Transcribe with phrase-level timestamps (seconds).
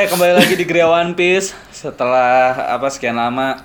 [0.00, 1.52] Oke, kembali lagi di Gria One Piece.
[1.76, 3.60] Setelah apa sekian lama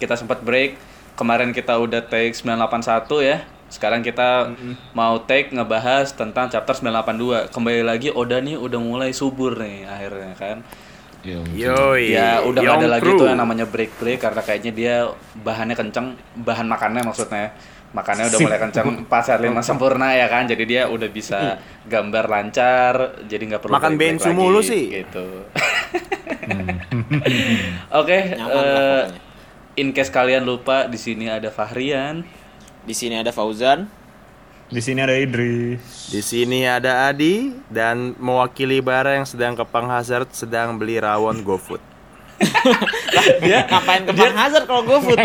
[0.00, 0.80] kita sempat break.
[1.20, 3.44] Kemarin kita udah take 981 ya.
[3.68, 4.56] Sekarang kita
[4.96, 7.52] mau take ngebahas tentang chapter 982.
[7.52, 10.64] Kembali lagi Oda nih udah mulai subur nih akhirnya kan.
[11.28, 12.08] Yoi.
[12.08, 13.20] Ya udah ada Young lagi crew.
[13.20, 14.94] tuh yang namanya break break karena kayaknya dia
[15.44, 17.52] bahannya kenceng, bahan makannya maksudnya.
[17.94, 20.50] Makannya udah mulai kenceng 4 saat 5 sempurna ya kan.
[20.50, 24.90] Jadi dia udah bisa gambar lancar, jadi nggak perlu Makan bensu mulu sih.
[24.90, 25.26] Gitu.
[28.02, 29.02] Oke, Nyaman lah eh,
[29.78, 32.26] in case kalian lupa di sini ada Fahrian.
[32.84, 33.86] Di sini ada Fauzan.
[34.68, 36.10] Di sini ada Idris.
[36.10, 41.46] Di sini ada Adi dan mewakili Bara yang sedang ke Pang Hazard sedang beli rawon
[41.46, 41.80] GoFood.
[43.44, 45.20] Dia ngapain ke Bang Hazard kalau GoFood?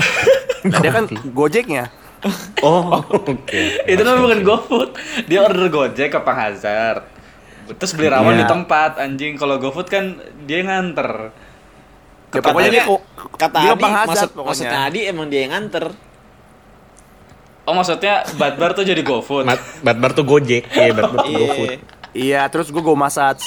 [0.70, 1.90] Nah, dia kan Gojeknya.
[2.60, 3.64] Oh, oke.
[3.86, 4.90] Itu namanya bukan GoFood.
[5.26, 7.08] Dia order Gojek ke Pang Hazard.
[7.70, 8.44] Terus beli rawon Iya.
[8.44, 9.34] di tempat anjing.
[9.36, 11.32] Kalau GoFood kan dia nganter.
[12.30, 13.02] Ya, pokoknya dia kok
[13.34, 14.50] Kata dia Adi, Pang Hazard maksud, pokoknya.
[14.52, 15.86] maksudnya Adi emang dia yang nganter.
[17.64, 19.46] Oh maksudnya Badbar tuh jadi GoFood.
[19.80, 21.70] Batbar tuh Gojek, iya Batbar tuh GoFood.
[21.70, 21.78] Iya.
[22.10, 23.46] Iya, terus gue go massage.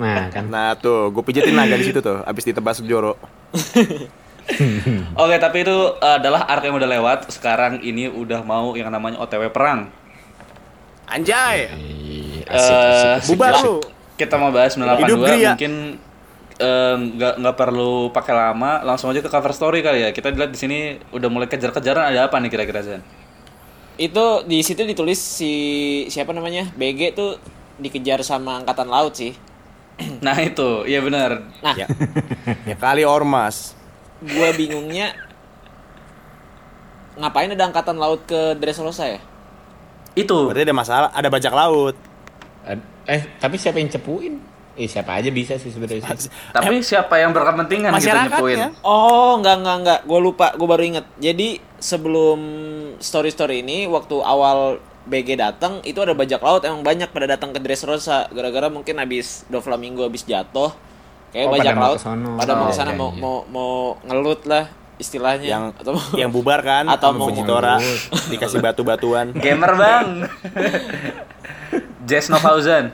[0.00, 0.48] Nah, kan.
[0.48, 3.20] Nah tuh, gue pijetin naga di situ tuh, abis ditebas Joro.
[5.22, 7.18] Oke, tapi itu adalah arc yang udah lewat.
[7.30, 9.88] Sekarang ini udah mau yang namanya OTW perang.
[11.06, 11.66] Anjay,
[12.46, 13.78] Eh, bubar lu.
[14.14, 14.90] Kita mau bahas Hidup
[15.22, 15.50] 982 Gria.
[15.54, 15.72] mungkin
[16.56, 20.10] eh, nggak nggak perlu pakai lama, langsung aja ke cover story kali ya.
[20.10, 20.78] Kita lihat di sini
[21.10, 23.02] udah mulai kejar-kejaran ada apa nih kira-kira Zan?
[23.96, 25.52] Itu di situ ditulis si
[26.06, 26.68] siapa namanya?
[26.74, 27.38] BG tuh
[27.78, 29.32] dikejar sama angkatan laut sih.
[30.20, 31.44] Nah itu, iya benar.
[31.60, 31.86] Nah, Ya,
[32.64, 33.76] ya kali ormas.
[34.20, 35.16] Gua bingungnya
[37.20, 39.20] ngapain ada angkatan laut ke Dressrosa ya?
[40.16, 40.50] Itu.
[40.50, 41.96] Berarti ada masalah, ada bajak laut.
[43.10, 44.34] Eh, tapi siapa yang cepuin?
[44.78, 46.14] Eh, siapa aja bisa sih sebenarnya.
[46.56, 48.38] Tapi siapa yang berkepentingan gitu Masyarakatnya.
[48.38, 48.58] nyepuin?
[48.86, 50.00] Oh, enggak enggak enggak.
[50.06, 51.06] Gue lupa, gue baru inget.
[51.20, 52.40] Jadi sebelum
[53.02, 57.58] story-story ini, waktu awal BG datang, itu ada bajak laut emang banyak pada datang ke
[57.60, 58.30] Dressrosa.
[58.30, 60.72] Gara-gara mungkin habis Doflamingo habis jatuh,
[61.30, 62.30] kayak Oh, bajak pada mau laut kesono.
[62.34, 63.20] pada mau Oh, ke sana iya, mau, iya.
[63.20, 64.64] mau mau ngelut lah
[64.96, 67.80] istilahnya Yang atau yang bubar kan, Atau mau- Fujitora
[68.28, 69.32] dikasih batu-batuan.
[69.32, 70.08] Gamer bang.
[72.02, 72.92] Jess Novauzan.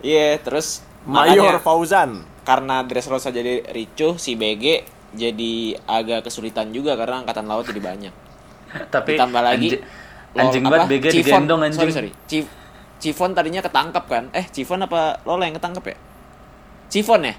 [0.00, 2.10] Iya, terus Mayor makanya Fauzan.
[2.42, 5.54] karena Dressrosa jadi ricuh, si BG jadi
[5.84, 8.14] agak kesulitan juga karena angkatan laut jadi banyak.
[8.88, 9.78] Tapi ditambah lagi
[10.32, 10.70] anjing apa?
[10.72, 11.44] banget BG Chiffon.
[11.44, 11.80] digendong anjing.
[11.82, 12.10] Sorry, sorry.
[12.96, 14.24] Chiffon tadinya ketangkep kan?
[14.32, 15.96] Eh, Chiffon apa Lola yang ketangkep ya?
[16.92, 17.34] Chiffon ya?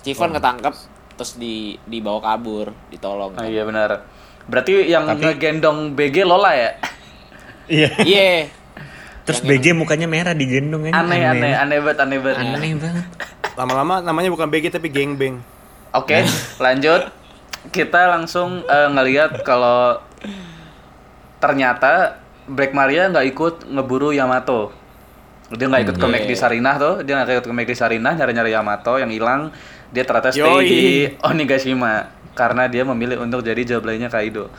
[0.00, 0.34] Chiffon Oh.
[0.38, 0.74] ketangkep
[1.16, 3.34] terus di dibawa kabur, ditolong.
[3.34, 4.06] Oh, iya benar.
[4.46, 6.70] Berarti yang Tapi- ngegendong BG Lola ya?
[7.66, 7.88] Iya.
[8.06, 8.30] Iya.
[9.26, 11.02] Terus BG mukanya merah digendong kan.
[11.02, 12.46] Aneh aneh aneh banget aneh banget.
[12.46, 13.06] Aneh banget.
[13.58, 15.42] Lama-lama namanya bukan BG tapi gengbeng.
[15.90, 16.22] Oke,
[16.62, 17.10] lanjut.
[17.66, 19.98] Kita langsung eh, ngelihat kalau
[21.36, 24.70] ternyata Black Maria nggak ikut ngeburu Yamato.
[25.48, 26.36] Dia nggak ikut ke Hmm, McD iya.
[26.36, 29.54] Sarinah tuh, dia nggak ikut ke McD Sarinah nyari-nyari Yamato yang hilang.
[29.88, 30.66] Dia ternyata stay Yoi.
[30.66, 30.82] di
[31.28, 31.92] Onigashima
[32.34, 34.50] karena dia memilih untuk jadi jablainya Kaido.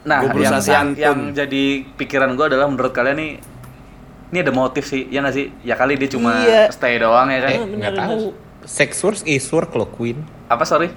[0.00, 3.32] Nah, yang, yang, yang jadi pikiran gua adalah menurut kalian nih
[4.30, 5.46] ini ada motif sih, ya nggak sih?
[5.60, 6.68] Ya kali dia cuma Iya.
[6.70, 7.50] stay doang ya kan?
[7.50, 8.16] Eh, nggak tahu.
[8.62, 10.20] Sex work is work loh, Queen.
[10.46, 10.92] Apa sorry?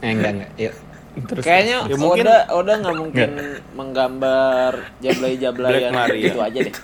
[0.00, 0.50] Eh, enggak enggak.
[0.56, 0.74] Yuk.
[1.14, 1.42] Terus.
[1.42, 3.30] Kayaknya Ya, mungkin- Oda Oda nggak mungkin
[3.74, 6.22] menggambar jablay-jablayan Black Maria.
[6.24, 6.74] gitu aja deh.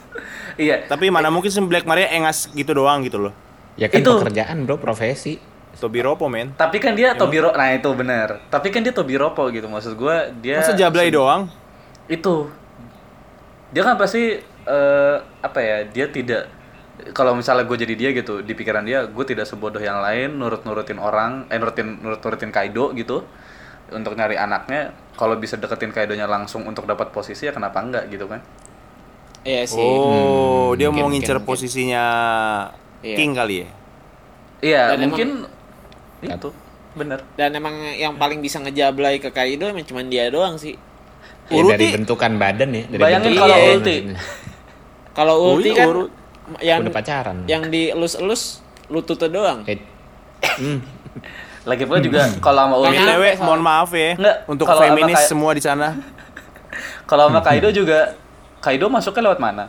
[0.61, 0.85] Iya.
[0.85, 3.33] Tapi mana mungkin sih Black Maria engas gitu doang gitu loh.
[3.81, 4.21] Ya kan Itu.
[4.21, 5.41] pekerjaan, Bro, profesi.
[5.81, 6.53] Tobi Ropo men.
[6.61, 8.45] Tapi kan dia Tobiro, nah itu benar.
[8.53, 11.49] Tapi kan dia Tobiropo gitu maksud gua dia Masa jablay doang?
[12.11, 12.51] itu
[13.71, 16.51] dia kan pasti eh, apa ya dia tidak
[17.15, 20.67] kalau misalnya gue jadi dia gitu di pikiran dia gue tidak sebodoh yang lain nurut
[20.67, 23.23] nurutin orang eh nurutin nurut nurutin Kaido gitu
[23.95, 28.27] untuk nyari anaknya kalau bisa deketin Kaidonya langsung untuk dapat posisi ya kenapa enggak gitu
[28.27, 28.43] kan
[29.41, 29.81] Iya sih.
[29.81, 31.49] Oh, dia mau Mungkin, ngincer mungkin.
[31.49, 32.05] posisinya
[33.01, 33.17] Iya.
[33.17, 33.69] King kali ya?
[34.61, 35.29] iya Dan mungkin
[36.21, 36.49] itu
[36.93, 40.77] bener Dan emang yang paling bisa ngejablay ke Kaido emang cuma dia doang sih.
[41.49, 41.73] Ya, Uruti.
[41.73, 42.83] dari bentukan badan ya.
[42.87, 43.97] Dari Bayangin bentukan kalau badan ulti.
[45.11, 46.11] Kalau ulti iya, kan urut.
[46.61, 47.37] yang Udah pacaran.
[47.47, 48.43] yang dielus-elus
[48.87, 49.59] lututnya doang.
[49.65, 49.89] Kayak-
[50.53, 50.79] Hmm.
[51.63, 52.97] Lagi pula juga kalau sama Ulti,
[53.39, 55.93] mohon maaf ya Nggak, untuk feminis semua di sana.
[57.05, 58.17] kalau sama Kaido juga
[58.61, 59.65] Kaido masuknya lewat mana?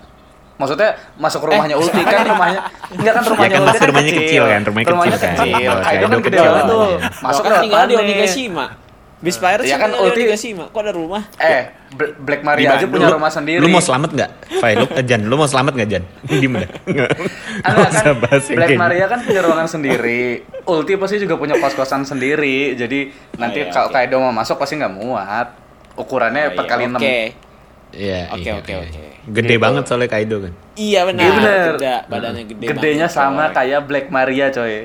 [0.53, 2.59] Maksudnya masuk rumahnya Ulti kan rumahnya
[2.91, 5.33] enggak kan rumahnya Ya kan Ulti pasti rumahnya kecil kan, rumahnya kecil kan.
[5.33, 5.57] kecil.
[5.57, 6.77] Kalau Kaido Kaido kan gede kecil banget tuh.
[6.77, 6.99] rumahnya.
[7.17, 8.03] Masuk kan lewat tinggal di mana?
[8.03, 8.65] Onigashima.
[9.21, 10.63] Bis Pirates Ya kan kan di Ulti- Onigashima.
[10.67, 11.21] Kok ada rumah?
[11.35, 11.61] Eh,
[11.91, 13.57] Bl- Black Di Maria aja punya lu- rumah sendiri.
[13.57, 14.29] Lu mau selamat nggak?
[14.57, 16.03] Fai, lu eh, Jan, lu mau selamat nggak Jan?
[16.31, 16.69] Diem dah.
[16.83, 17.09] Nggak
[17.61, 18.03] Enggak kan
[18.51, 20.23] Black Maria kan punya ruangan sendiri.
[20.63, 22.73] Ulti pasti juga punya kos-kosan sendiri.
[22.73, 23.89] Jadi nanti iya, kalau.
[23.89, 25.47] Kaido mau masuk pasti nggak muat.
[25.93, 26.97] Ukurannya Oh, per iya, kali 6.
[26.97, 27.17] Oke.
[27.91, 28.79] Iya, Oke, iya, oke, iya.
[28.81, 29.03] oke.
[29.27, 29.61] Gede Gitu.
[29.61, 30.53] banget soalnya Kaido kan.
[30.73, 31.23] Iya benar.
[31.27, 31.55] Iya.
[31.69, 33.53] Gede, badannya gede Gedenya banget, sama coy.
[33.53, 34.75] kayak Black Maria coy.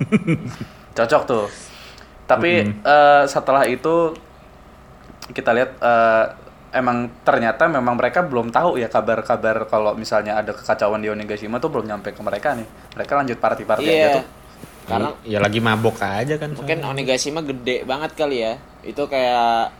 [0.96, 1.46] Cocok tuh.
[2.24, 4.14] Tapi eh, setelah itu
[5.28, 6.24] kita lihat eh,
[6.72, 11.68] emang ternyata memang mereka belum tahu ya kabar-kabar kalau misalnya ada kekacauan di Onigashima tuh
[11.68, 12.66] belum nyampe ke mereka nih.
[12.94, 14.10] Mereka lanjut party-party aja Iya.
[14.16, 14.26] tuh.
[14.80, 16.50] Karena ya lagi mabok aja kan.
[16.50, 18.54] mungkin Onigashima gede banget kali ya.
[18.80, 19.76] Itu kayak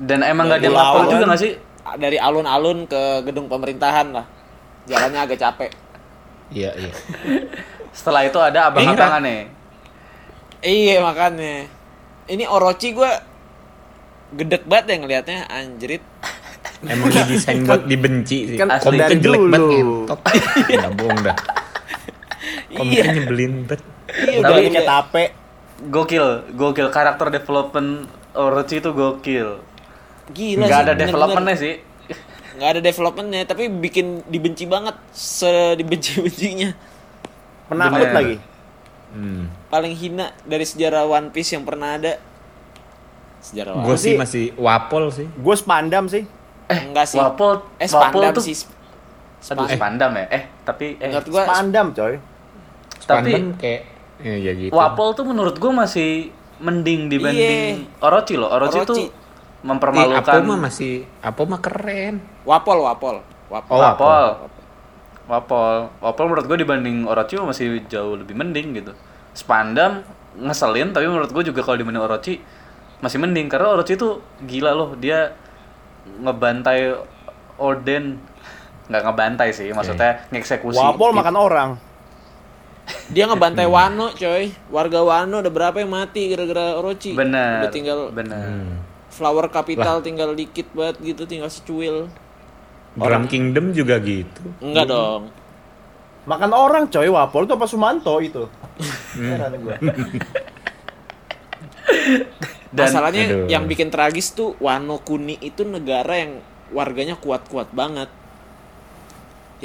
[0.00, 1.52] Dan emang nggak ada Dari lapor juga nggak sih?
[1.90, 4.22] dari alun-alun ke gedung pemerintahan lah.
[4.86, 5.70] Jalannya agak capek.
[6.48, 6.92] Iya, iya.
[7.98, 9.40] Setelah itu ada abang-abangan nih.
[10.60, 11.66] Iya makanya.
[12.26, 13.10] Ini Orochi gua
[14.30, 16.02] gedek banget ya ngelihatnya anjrit.
[16.86, 18.56] Emang didesain buat dibenci sih.
[18.56, 18.86] Kan Asli.
[18.86, 20.20] Komiknya dari jelek banget ngentot.
[20.70, 21.36] Enggak bohong dah.
[22.70, 23.14] Komiknya Iya.
[23.18, 23.82] nyebelin banget.
[24.10, 25.24] Iya Tapi udah kayak tape.
[25.80, 27.90] Gokil, gokil karakter development
[28.32, 29.48] Orochi itu gokil.
[30.30, 31.74] Gila Nggak sih, ada developmentnya sih.
[32.50, 36.70] nggak ada developmentnya tapi bikin dibenci banget sedibenci bencinya
[37.66, 38.12] Penakut Bener.
[38.12, 38.36] lagi.
[39.10, 39.50] Hmm.
[39.66, 42.18] paling hina dari sejarah One Piece yang pernah ada
[43.40, 45.26] sejarah One Gue Piece sih sih- masih wapol sih.
[45.32, 46.24] Gue spandam sih.
[46.70, 48.56] enggak sih Wapol, eh Wapol spandam tuh sih
[49.50, 50.24] Aduh, spandam ya?
[50.30, 52.14] Eh, tapi eh menurut gua Spandam coy.
[52.14, 53.82] Tapi- Spandam kayak
[54.20, 54.70] ya, ya gitu.
[54.70, 56.10] Wapol tuh menurut gue masih
[56.58, 58.46] mending dibanding Orochi loh.
[58.48, 58.86] Orochi, Orochi.
[58.86, 58.96] tuh
[59.60, 60.22] Mempermalukan.
[60.22, 62.20] Apo mah masih Apo mah keren.
[62.42, 63.16] wapol wapol
[63.46, 64.26] wapol Oh, Wapol.
[65.26, 65.76] Wapol.
[66.00, 68.92] Wapol menurut gue dibanding Orochi masih jauh lebih mending gitu.
[69.30, 70.02] Spandam
[70.32, 72.38] ngeselin tapi menurut gue juga kalau dibanding Orochi
[72.98, 75.34] masih mending karena Orochi tuh gila loh dia
[76.16, 76.96] ngebantai
[77.56, 78.16] Oden
[78.86, 81.70] nggak ngebantai sih maksudnya ngeksekusi Wapol makan orang.
[83.08, 87.98] dia ngebantai Wano coy warga Wano ada berapa yang mati gara-gara Orochi bener udah tinggal
[88.10, 88.74] bener Hmm.
[89.20, 92.08] Flower capital tinggal dikit banget gitu tinggal secuil
[92.96, 94.40] Drum Kingdom juga gitu.
[94.64, 95.28] enggak dong
[96.20, 98.44] Makan orang coy, Wapol itu apa Sumanto itu.
[99.16, 99.76] Heran gua.
[102.70, 103.46] Dan- Masalahnya Aduh.
[103.50, 106.38] yang bikin tragis tuh Wano Kuni itu negara yang
[106.70, 108.06] warganya kuat-kuat banget.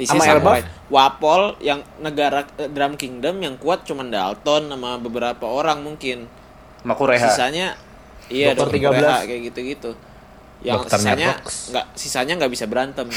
[0.00, 0.60] Isinya samurai.
[0.64, 0.90] Elbaf?
[0.90, 6.26] Wapol yang negara eh, Drum Kingdom yang kuat cuman Dalton sama beberapa orang mungkin.
[6.82, 7.78] Makureha Sisanya
[8.28, 9.24] iya Dokter Dokter 13.
[9.24, 9.90] 13 kayak gitu-gitu.
[10.60, 11.28] Yang Dokter sisanya
[11.70, 13.08] nggak sisanya nggak bisa berantem.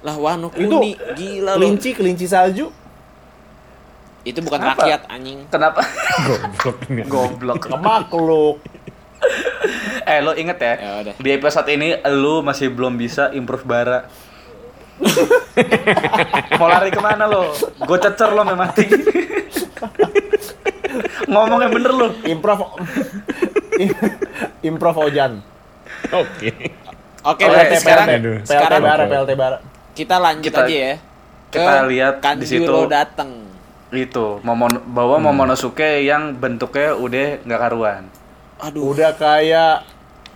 [0.00, 1.58] Lah Wano Itu Kuni gila loh.
[1.58, 2.70] Kelinci, kelinci salju.
[4.22, 4.82] Itu bukan Kenapa?
[4.84, 5.38] rakyat anjing.
[5.48, 5.80] kenapa
[6.22, 6.78] Goblok.
[7.12, 8.56] goblok Makhluk.
[10.06, 11.14] eh lo inget ya, Ya udah.
[11.18, 14.06] di episode ini lo masih belum bisa improve bara
[16.58, 18.86] mau lari ke mana lo gue cecer lo memang mati
[21.26, 22.78] ngomong yang bener lo Improv.
[24.68, 25.42] Improv Ojan.
[26.10, 26.50] Oke.
[27.20, 29.58] Oke, berarti sekarang PLT sekarang bara, PLT bara.
[29.92, 30.94] kita lanjut Kita- aja ya.
[31.48, 32.72] kita Ke lihat di situ.
[32.86, 33.30] datang.
[33.88, 38.02] itu momon bawa Momonosuke yang bentuknya udah nggak karuan
[38.60, 38.92] Aduh.
[38.92, 39.88] Udah kayak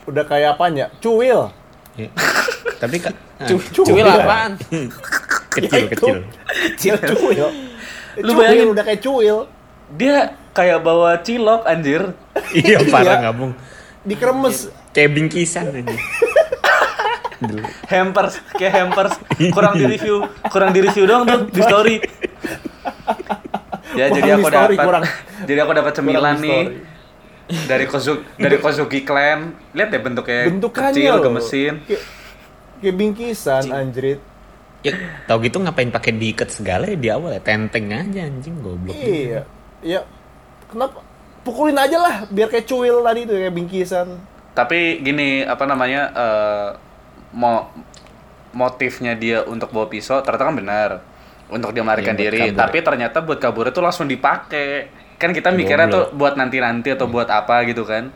[0.02, 0.88] udah kayak apanya?
[0.98, 1.52] Cuil.
[1.92, 2.08] Ya.
[2.80, 3.12] Tapi kan
[3.44, 3.84] Cu Cuil.
[3.92, 4.56] cuil apaan?
[5.52, 6.16] kecil Ya, kecil.
[6.72, 7.48] Kecil cuil.
[8.18, 8.66] Lu Cuil, bayangin.
[8.72, 9.38] udah kayak cuil.
[9.92, 12.12] dia kayak bawa cilok anjir
[12.52, 13.22] Iya parah Iya.
[13.24, 13.52] ngabung.
[14.02, 14.68] Dikremes.
[14.90, 15.96] Kayak bingkisan aja.
[17.88, 19.18] hampers kayak hampers
[19.50, 21.96] kurang di review kurang di review doang tuh di story
[23.92, 25.06] ya Kurang jadi di aku dapat kurang-
[25.42, 26.64] jadi aku dapat cemilan nih
[27.66, 31.22] dari Kozuki dari Kozuki Clan lihat deh bentuknya Bentukannya kecil loh.
[31.26, 32.02] gemesin Kayak,
[32.78, 34.20] kayak bingkisan anjrit.
[34.82, 34.92] Ya,
[35.26, 38.94] tau gitu ngapain pakai diikat segala ya di awal ya tenteng aja anjing goblok.
[38.94, 39.42] Iya.
[39.78, 40.06] Ya
[40.72, 41.04] kenapa?
[41.42, 44.08] Pukulin aja lah biar kayak cuil tadi tuh kayak bingkisan.
[44.52, 46.68] tapi gini apa namanya eh,
[47.32, 47.72] mo
[48.52, 50.90] motifnya dia untuk bawa pisau ternyata kan benar.
[51.52, 52.40] Untuk dia melarikan buat diri.
[52.48, 52.56] kabur.
[52.56, 54.88] tapi ternyata buat kabur itu langsung dipakai.
[55.20, 58.12] Kan kita mikirnya tuh buat nanti nanti atau buat apa gitu kan.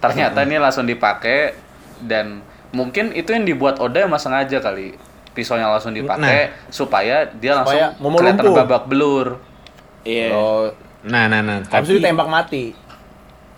[0.00, 1.56] Ternyata ini langsung dipakai
[2.04, 4.94] dan mungkin itu yang dibuat Oda emang sengaja kali
[5.32, 9.38] pisaunya langsung dipakai supaya dia langsung Supaya kelihatan babak belur.
[10.02, 10.34] Iya.
[10.34, 10.66] Oh,
[11.06, 11.62] Nah, nah, nah.
[11.62, 12.64] habis itu Tapi ditembak mati.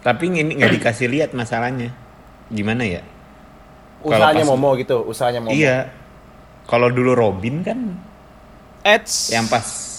[0.01, 1.93] Tapi ini nggak dikasih lihat masalahnya.
[2.53, 3.05] Gimana ya?
[4.01, 5.53] Usahanya pas- Momo gitu, usahanya Momo.
[5.53, 5.93] Iya.
[6.69, 7.79] Kalau dulu Robin kan
[8.85, 9.29] Eits.
[9.35, 9.91] yang pas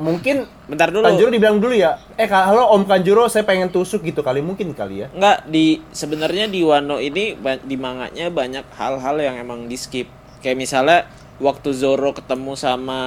[0.00, 1.04] Mungkin Bentar dulu.
[1.04, 2.00] Kanjuro dibilang dulu ya.
[2.16, 5.12] Eh halo Om Kanjuro, saya pengen tusuk gitu kali mungkin kali ya.
[5.12, 10.08] Enggak di sebenarnya di Wano ini di manganya banyak hal-hal yang emang di skip.
[10.40, 10.98] Kayak misalnya
[11.36, 13.00] waktu Zoro ketemu sama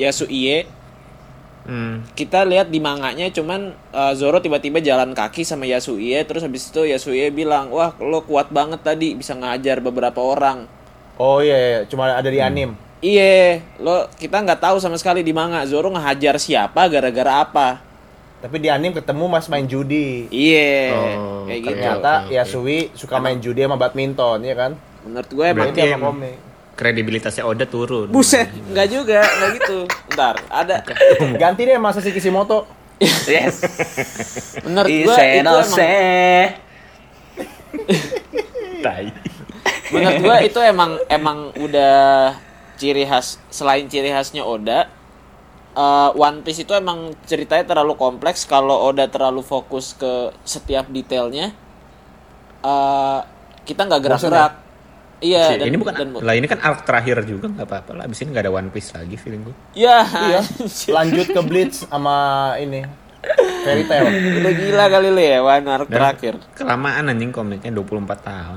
[0.00, 0.64] Yasuie,
[1.66, 6.70] hmm, kita lihat di manganya cuman uh, Zoro tiba-tiba jalan kaki sama Yasuie terus habis
[6.70, 10.64] itu Yasuie bilang, "Wah, lo kuat banget tadi bisa ngajar beberapa orang."
[11.18, 11.80] Oh iya, iya.
[11.84, 12.76] cuma ada di anim.
[13.00, 17.68] Iya, lo kita nggak tahu sama sekali di manga Zoro ngehajar siapa gara-gara apa.
[18.36, 20.28] Tapi di anim ketemu Mas main judi.
[20.28, 21.72] Iya, Oh, kayak gitu.
[21.72, 22.32] Ternyata oke.
[22.36, 24.72] Yasui suka main judi sama badminton, ya kan?
[25.08, 26.36] Menurut gue emang yang- komik.
[26.76, 28.12] Kredibilitasnya Oda turun.
[28.12, 29.78] Buset, nggak juga, nggak gitu.
[30.12, 30.84] Ntar, ada.
[31.40, 32.68] Ganti deh Masasi Kishimoto.
[33.28, 33.60] Yes.
[34.62, 35.68] Menurut gue itu emang,
[38.80, 39.04] Tai.
[39.86, 42.32] menurut gue itu emang emang udah
[42.76, 44.88] ciri khas selain ciri khasnya Oda.
[45.74, 51.52] eh, One Piece itu emang ceritanya terlalu kompleks kalau Oda terlalu fokus ke setiap detailnya.
[52.62, 53.18] eh,
[53.62, 54.52] kita nggak gerak-gerak.
[55.16, 58.02] Iya, dan, ini bukan dan, lah ini kan arc terakhir juga nggak apa-apa lah.
[58.04, 59.54] Abis ini nggak ada One Piece lagi feeling gue.
[59.72, 60.40] ya, Iya.
[60.96, 62.16] Lanjut ke Bleach sama
[62.56, 62.84] ini.
[63.64, 64.06] Fairy Tail.
[64.38, 66.34] udah gila kali lu ya, One Arc Dan terakhir.
[66.52, 68.54] Kelamaan anjing komiknya 24 tahun.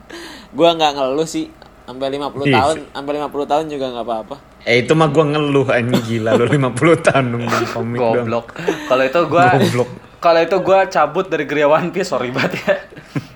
[0.58, 1.48] Gua nggak ngeluh sih
[1.82, 2.52] sampai 50 Ih.
[2.52, 4.36] tahun, sampai 50 tahun juga nggak apa-apa.
[4.62, 7.98] eh itu mah gua ngeluh anjing gila lu 50 tahun nungguin komik.
[7.98, 8.46] Goblok.
[8.86, 9.90] Kalau itu gua Goblok.
[10.18, 12.74] Kalau itu gua cabut dari Gria One Piece, sorry banget ya.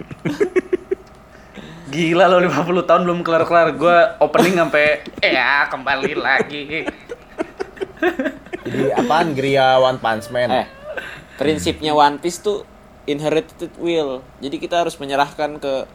[1.97, 2.53] Gila lo 50
[2.85, 3.73] tahun belum kelar-kelar.
[3.73, 6.85] Gua opening sampai ya kembali lagi.
[8.61, 10.53] Jadi apaan Gria One Punch Man?
[10.53, 10.67] Eh,
[11.35, 12.69] prinsipnya One Piece tuh
[13.05, 14.21] inherited will.
[14.37, 15.89] Jadi kita harus menyerahkan ke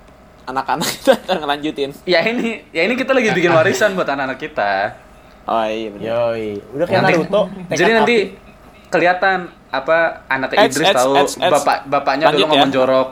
[0.43, 1.93] anak-anak kita untuk ngelanjutin.
[2.03, 4.97] Ya ini, ya ini kita lagi bikin warisan buat anak-anak kita.
[5.43, 6.05] Oh iya benar.
[6.33, 6.47] Yoi.
[6.73, 7.41] Udah kayak Nanti- Naruto.
[7.69, 8.33] Jadi nanti api.
[8.89, 9.37] kelihatan
[9.69, 12.49] apa anaknya Ads, Idris tahu bapak bapaknya Lanjut dulu ya.
[12.49, 13.07] ngomong jorok.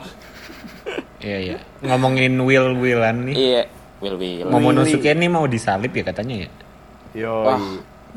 [1.20, 1.56] Iya iya.
[1.82, 3.34] Ngomongin Will Willan nih.
[3.36, 3.62] Iya,
[4.00, 4.48] will will.
[4.48, 6.48] Momonosuke ini mau disalib ya katanya ya.
[7.12, 7.44] Yoi.
[7.44, 7.60] Wah,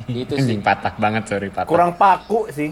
[0.05, 0.55] itu sih.
[0.65, 1.67] Patah banget sorry patah.
[1.67, 2.72] Kurang paku sih.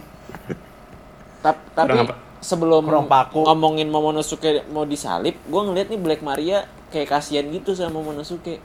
[1.41, 2.13] Tap- tapi Kurang apa?
[2.39, 3.43] sebelum Kurang paku.
[3.43, 8.61] ngomongin Momonosuke mau disalib, gue ngeliat nih Black Maria kayak kasihan gitu sama Momonosuke.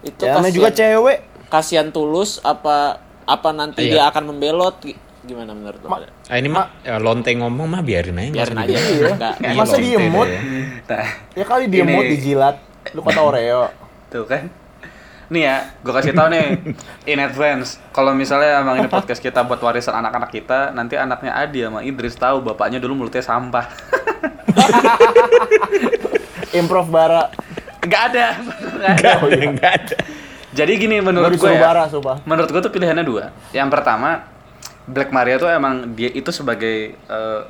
[0.00, 1.18] Itu Ya, kasihan, juga cewek.
[1.48, 3.92] kasihan tulus apa apa nanti Iya.
[3.92, 4.78] dia akan membelot
[5.20, 5.88] gimana menurut lo?
[5.88, 8.30] Ma- Ah, ini mah ya, lonte ngomong mah biarin aja.
[8.32, 8.72] Biarin aja.
[8.72, 9.12] usah dibahas.
[9.14, 10.26] Nggak- Iya, Masa diemut?
[10.26, 10.40] deh
[10.88, 11.02] ya.
[11.38, 12.56] Ya kali mood dijilat.
[12.90, 13.62] Lu kata Oreo.
[14.12, 14.48] tuh kan.
[15.30, 16.58] Nih ya, gue kasih tahu nih
[17.06, 17.78] in advance.
[17.90, 22.14] Kalau misalnya emang ini podcast kita buat warisan anak-anak kita, nanti anaknya Adi sama Idris
[22.14, 23.62] tahu bapaknya dulu mulutnya sampah.
[26.52, 27.30] Improv bara.
[27.80, 28.26] Nggak ada.
[28.90, 29.38] Nggak ada.
[29.48, 29.96] Nggak ada.
[30.50, 31.62] Jadi gini menurut gue ya.
[31.62, 32.26] bara, sumpah.
[32.26, 33.30] Menurut gue tuh pilihannya dua.
[33.52, 34.26] Yang pertama,
[34.90, 37.40] Black Maria tuh emang dia itu sebagai eh,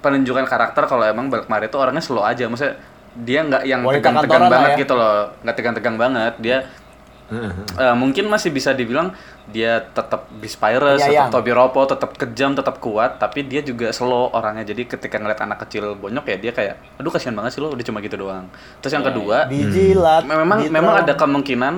[0.00, 2.44] penunjukan karakter kalau emang Black Maria tuh orangnya slow aja.
[2.46, 2.76] Maksudnya
[3.12, 4.80] dia nggak yang tegang-tegang banget ya.
[4.80, 5.16] gitu loh.
[5.40, 6.34] Nggak tegang-tegang banget.
[6.38, 6.56] Dia
[7.32, 9.14] eh, mungkin masih bisa dibilang
[9.48, 11.28] dia tetap Bispirus, Penyayang.
[11.28, 14.68] tetap Tobiropo, tetap kejam, tetap kuat, tapi dia juga slow orangnya.
[14.68, 17.84] Jadi ketika ngeliat anak kecil bonyok ya dia kayak, aduh kasihan banget sih lo, udah
[17.84, 18.46] cuma gitu doang.
[18.84, 20.22] Terus yang Ya, kedua, Dijilat.
[20.24, 20.72] memang diterong.
[20.72, 21.74] memang ada kemungkinan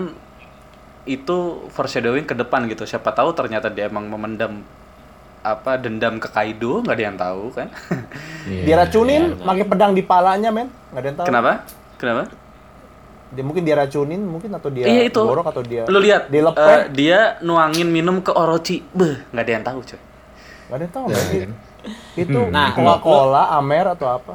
[1.05, 1.37] itu
[1.71, 2.85] foreshadowing ke depan gitu.
[2.85, 4.65] Siapa tahu ternyata dia emang memendam
[5.45, 7.69] apa dendam ke Kaido, nggak ada yang tahu kan?
[8.49, 8.63] Iya.
[8.65, 10.73] Diracunin, pakai pedang di palanya, men.
[10.89, 11.27] Nggak ada yang tahu.
[11.29, 11.51] Kenapa?
[12.01, 12.23] Kenapa?
[13.29, 15.19] Dia mungkin dia racunin, mungkin atau dia iya itu.
[15.19, 16.65] borok atau dia Lu lihat, dilepeh.
[16.71, 18.81] eh, dia nuangin minum ke Orochi.
[18.91, 20.01] Beh, nggak ada yang tahu, coy.
[20.65, 21.07] Nggak ada yang tahu.
[21.07, 21.37] Ya, men.
[21.37, 21.53] kan?
[22.17, 24.33] Itu Nah, Coca-Cola, Amer atau apa?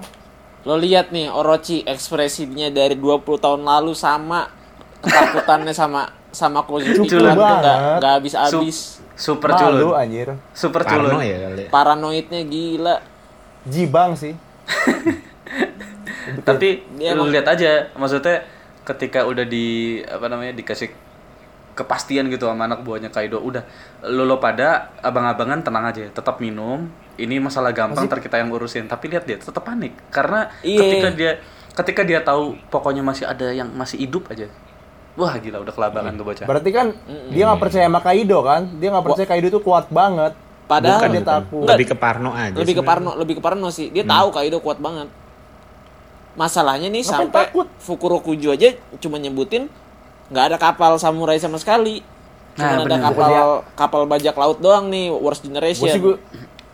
[0.62, 4.52] Lo lihat nih Orochi ekspresinya dari 20 tahun lalu sama
[5.00, 7.34] ketakutannya sama sama Kozuki banget.
[7.34, 9.00] nggak nggak habis-habis.
[9.20, 10.00] Super Malu culun.
[10.00, 10.28] anjir.
[10.56, 11.20] Super Parno culun.
[11.22, 11.64] ya kali.
[11.68, 12.96] Paranoidnya gila.
[13.68, 14.32] Jibang sih.
[16.48, 18.46] Tapi Dia lu lihat aja, maksudnya
[18.86, 20.90] ketika udah di apa namanya dikasih
[21.74, 23.64] kepastian gitu sama anak buahnya Kaido, udah
[24.04, 26.88] lo lo pada abang-abangan tenang aja, tetap minum.
[27.16, 28.88] Ini masalah gampang, ntar kita yang urusin.
[28.88, 30.80] Tapi lihat dia tetap panik karena Iya.
[30.80, 31.32] ketika dia
[31.72, 34.48] ketika dia tahu pokoknya masih ada yang masih hidup aja.
[35.20, 36.46] Wah gila udah kelabakan tuh bocah.
[36.48, 36.88] Berarti kan
[37.30, 38.62] dia nggak percaya sama Kaido kan?
[38.80, 40.32] Dia nggak percaya Kaido itu kuat banget.
[40.64, 41.66] Padahal Bukan dia takut.
[41.68, 42.54] Lebih ke Parno aja.
[42.56, 42.88] lebih ke sebenarnya.
[42.88, 43.92] Parno, lebih ke Parno sih.
[43.92, 45.12] Dia tahu Kaido kuat banget.
[46.34, 47.68] Masalahnya nih Ngapain sampai takut?
[47.78, 49.68] Fukurokuju aja cuma nyebutin
[50.30, 52.00] nggak ada kapal samurai sama sekali.
[52.56, 53.02] Cuma Nah, ada bener.
[53.02, 53.32] kapal
[53.76, 55.90] kapal bajak laut doang nih Worst Generation.
[55.90, 56.16] sih gue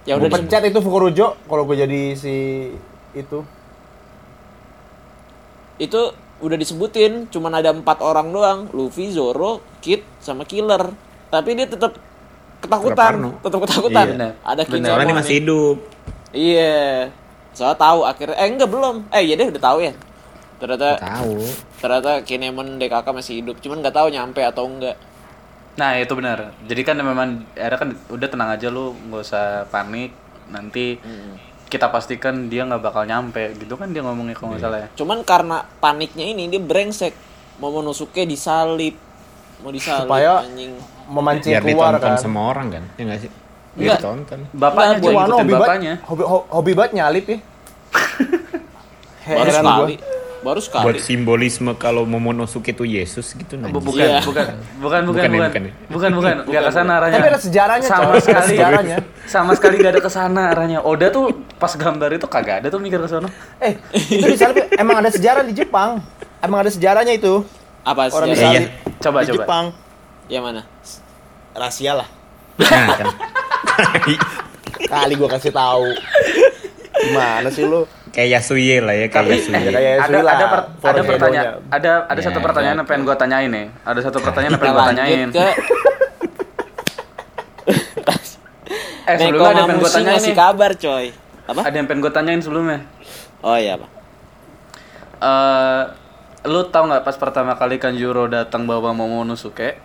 [0.06, 2.36] ya udah pencet itu Fukurojo kalau gue jadi si
[3.12, 3.42] itu.
[5.76, 6.02] Itu
[6.46, 10.94] udah disebutin cuman ada empat orang doang, Luffy, Zoro, Kid, sama Killer.
[11.34, 11.98] Tapi dia tetap
[12.62, 14.06] ketakutan, tetap ketakutan.
[14.06, 14.32] Iya, benar.
[14.46, 14.62] ada.
[14.64, 14.86] Kinemon.
[14.86, 15.40] Soalnya dia masih nih.
[15.42, 15.78] hidup.
[16.32, 16.80] Iya.
[17.56, 18.96] Soalnya tahu akhirnya eh enggak belum.
[19.10, 19.94] Eh iya deh udah tahu ya.
[20.56, 21.36] Ternyata Tahu.
[21.84, 24.96] ternyata Kinemon DKK masih hidup, cuman nggak tahu nyampe atau enggak.
[25.76, 26.56] Nah itu benar.
[26.64, 30.16] Jadi kan memang era kan udah tenang aja lu, nggak usah panik.
[30.48, 30.96] Nanti
[31.76, 33.54] kita pastikan dia nggak bakal nyampe.
[33.54, 34.88] Gitu kan dia ngomongnya kalau nggak salah ya.
[34.94, 37.12] Cuman karena paniknya ini dia brengsek.
[37.56, 38.96] Momonosuke disalib.
[39.60, 40.72] Mau disalib Supaya anjing.
[41.06, 42.18] memancing Biar keluar ditonton kan.
[42.18, 42.84] semua orang kan.
[42.96, 43.32] Ya nggak sih?
[43.32, 44.00] Biar Enggak.
[44.00, 44.40] ditonton.
[44.52, 45.94] Bapaknya Nah, no, ngikutin hobi bapaknya.
[46.04, 47.38] hobi, ho- hobi banget nyalip ya.
[49.26, 49.96] Heran sekali.
[50.46, 50.86] Baru sekali.
[50.86, 53.74] Buat simbolisme kalau Momonosuke itu Yesus gitu najis.
[53.74, 54.22] Bukan, Iya.
[54.22, 55.74] bukan, bukan, bukan, Bukan ya, bukan, bukan ya?
[55.90, 57.18] bukan, bukan, nggak ke sana arahnya.
[57.18, 58.14] Tapi ada sejarahnya, sama coy.
[58.14, 58.98] Ada sekali, sejarahnya.
[59.26, 60.80] sama sekali nggak ada ke sana arahnya.
[60.86, 61.26] Oda tuh
[61.58, 63.26] pas gambar itu kagak ada tuh mikir ke sana.
[63.58, 65.98] Eh, itu disalip emang ada sejarah di Jepang.
[66.40, 67.42] Emang ada sejarahnya itu.
[67.82, 68.46] Apa Orang sih?
[68.46, 69.36] Iya, disalip Coba, di coba.
[69.42, 69.66] Jepang.
[70.30, 70.62] Yang mana?
[71.52, 72.08] Rahasia lah.
[72.56, 73.08] Nah, kan.
[74.94, 75.90] Kali gua kasih tahu.
[76.96, 77.90] Gimana sih lu?
[78.16, 79.60] Kayak Yasuye lah ya, kayak Tapi Yasuye.
[79.60, 83.04] eh, Kayak ada lah, ada per- ada pertanyaan, ada ada Ya, satu pertanyaan yang pengen
[83.04, 83.68] gue tanyain nih.
[83.84, 85.28] Ada satu pertanyaan yang pengen gue tanyain.
[85.30, 85.46] ke
[89.06, 90.34] Eh sebelumnya ada yang pengen gue tanyain nih.
[90.34, 91.06] kabar coy.
[91.46, 91.62] Apa?
[91.62, 92.80] Ada yang pengen gue tanyain sebelumnya.
[93.40, 93.88] Oh iya apa?
[95.18, 95.84] Eh,
[96.46, 99.78] lu tau nggak pas pertama kali Kanjuro datang bawa Momonosuke?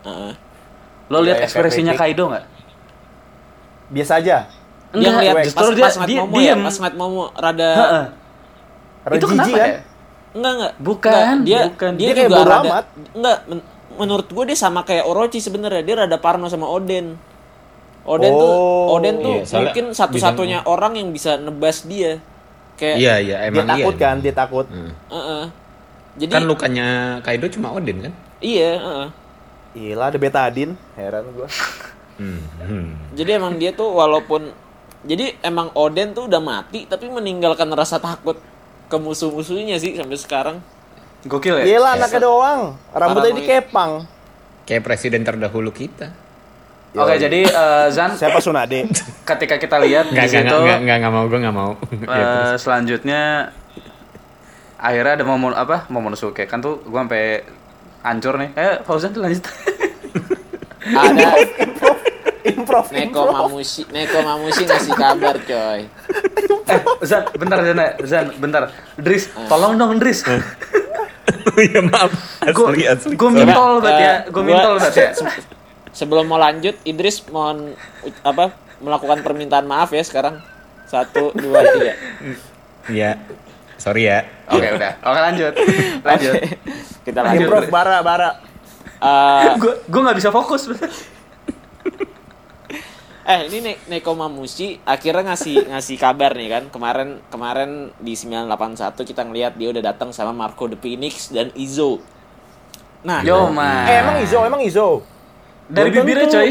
[0.00, 0.32] Heeh.
[1.08, 2.44] Lo lihat Ya, ekspresinya efek Kaido nggak?
[3.90, 4.48] Biasa aja.
[4.90, 6.48] Dia ngeliat justru dia pas ngeliat dia Momo diem.
[6.48, 8.04] ya, pas ngeliat Momo rada Heeh.
[9.02, 9.68] Rada Itu kenapa jijik kan?
[9.68, 9.78] ya?
[10.30, 10.72] enggak enggak.
[10.78, 11.90] Bukan, Enggak, dia bukan.
[11.92, 12.84] dia, Dia kayak bodo rada amat.
[13.12, 15.82] enggak men- menurut gue dia sama kayak Orochi sebenarnya.
[15.82, 17.18] Dia rada parno sama Oden.
[18.02, 18.94] Oden tuh Oh.
[18.94, 22.22] Oden tuh Iya, mungkin satu-satunya orang yang bisa nebas dia.
[22.74, 23.74] Kayak Iya, iya, Dia emang iya.
[23.76, 24.66] takut kan, dia takut.
[24.66, 24.92] Hmm.
[25.08, 25.44] Heeh.
[26.16, 26.86] Jadi Kan lukanya
[27.20, 28.12] Kaido cuma Odin kan?
[28.38, 29.08] iya, heeh.
[29.70, 31.48] Gila ada betadin, heran gua.
[32.16, 32.42] Hmm.
[32.58, 33.14] hmm.
[33.14, 34.50] Jadi emang dia tuh walaupun
[35.06, 38.38] jadi emang Oden tuh udah mati tapi meninggalkan rasa takut
[38.88, 40.56] ke musuh-musuhnya sih sampai sekarang.
[41.28, 41.64] Gokil ya?
[41.76, 42.60] Gila anaknya doang.
[42.90, 44.06] Rambutnya dikepang.
[44.64, 46.10] Kayak presiden terdahulu kita.
[46.96, 48.88] Oke, jadi eh, Zan, Siapa Sunade?
[49.28, 51.72] ketika kita lihat di Enggak, enggak, situ enggak, enggak, enggak mau, gue enggak mau.
[52.08, 52.58] Terus.
[52.64, 53.22] selanjutnya
[54.80, 55.84] akhirnya ada Momon apa?
[55.92, 56.48] Momonosuke.
[56.48, 57.44] Kan tuh gua sampai
[58.00, 58.50] hancur nih.
[58.56, 59.44] Eh, Fauzan lanjut.
[60.88, 61.28] Ada
[62.58, 63.26] Improv, Neko improv.
[63.46, 65.80] Mamushi, Neko Mamushi ngasih kabar, coy.
[66.64, 67.90] eh, Zan, bentar Zan, eh.
[68.02, 68.62] Zan, bentar.
[68.94, 70.26] Dris, tolong dong Dris.
[71.64, 72.10] ya maaf.
[72.48, 73.14] Gue Asli, asli.
[73.14, 75.10] gue mintol banget ya, Eh, gue gua- mintol banget ya.
[75.12, 75.56] se-
[75.90, 77.74] Sebelum mau lanjut, Idris mohon
[78.22, 80.38] apa melakukan permintaan maaf ya sekarang.
[80.84, 81.94] Satu, dua, tiga.
[82.86, 83.18] Iya.
[83.76, 84.22] Sorry ya.
[84.48, 85.52] Oke udah, oke lanjut,
[86.00, 86.34] lanjut.
[87.02, 87.44] Kita lanjut.
[87.44, 88.30] Improv bara bara.
[88.98, 90.66] Eh, Gue gue nggak bisa fokus.
[93.28, 98.48] Eh ini Ne- Neko Mamushi akhirnya ngasih ngasih kabar nih kan kemarin kemarin di 981
[99.04, 102.00] kita ngelihat dia udah datang sama Marco the Phoenix dan Izo.
[102.98, 103.84] Nah, Yo man.
[103.84, 105.04] Eh emang Izo, emang Izo.
[105.68, 106.50] Dari Belum bibirnya coy.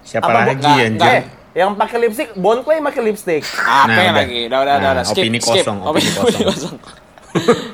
[0.00, 1.08] Siapa Apa, lagi enggak, anjir?
[1.10, 1.22] Eh,
[1.54, 3.44] yang pakai lipstick, Bon Clay pakai lipstick.
[3.54, 4.14] apa Nah, udah.
[4.18, 4.40] lagi?
[4.42, 5.04] Udah udah udah, Nah, udah.
[5.06, 5.60] skip opini skip.
[5.60, 6.10] kosong, opini
[6.48, 6.76] kosong.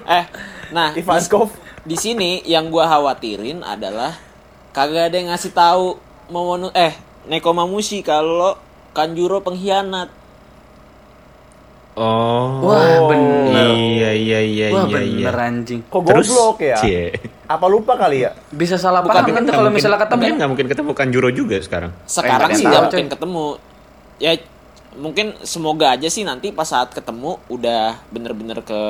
[0.07, 0.25] eh,
[0.71, 1.49] nah Ivankov.
[1.81, 4.13] di sini yang gua khawatirin adalah
[4.71, 5.97] kagak ada yang ngasih tahu
[6.29, 6.93] Momono eh
[7.27, 8.57] Neko Mamushi kalau
[8.91, 10.09] Kanjuro pengkhianat.
[12.01, 12.65] Oh.
[12.65, 13.67] Wah, bener.
[13.77, 15.29] Iya, iya, iya, Wah iya, iya.
[15.29, 15.81] bener anjing.
[15.85, 16.77] Kok Terus, goblok ya?
[16.81, 17.13] cie.
[17.45, 18.31] Apa lupa kali ya?
[18.49, 20.23] Bisa salah Bukan, paham kan kalau mungkin- misalnya ketemu.
[20.39, 21.91] nggak mungkin ketemu Kanjuro juga sekarang.
[22.07, 23.45] Sekarang sih nggak mungkin ketemu.
[24.17, 24.33] Ya
[24.97, 28.81] mungkin semoga aja sih nanti pas saat ketemu udah bener-bener ke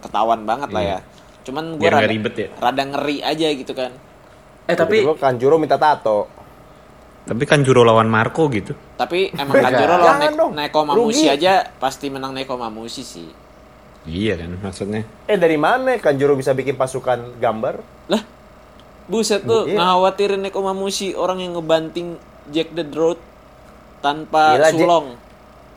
[0.00, 0.98] ketahuan banget lah ya.
[1.42, 2.48] Cuman gue rada, ribet ya.
[2.58, 3.92] rada ngeri aja gitu kan.
[4.66, 6.26] Eh tapi Tiba-tiba Kanjuro minta tato.
[7.22, 8.74] Tapi Kanjuro lawan Marco gitu.
[8.92, 13.28] Tapi emang Kanjuro lawan Jangan Nek- dong, Neko Mamushi aja pasti menang Neko Mamushi sih.
[14.02, 15.06] Iya kan maksudnya.
[15.24, 17.78] Eh dari mana Kanjuro bisa bikin pasukan gambar?
[18.08, 18.22] Lah,
[19.06, 19.78] buset tuh Iya.
[19.78, 23.22] ngkhawatirin Neko Mamushi orang yang ngebanting Jack the Drought
[24.00, 25.06] tanpa Gila, Jack- sulong,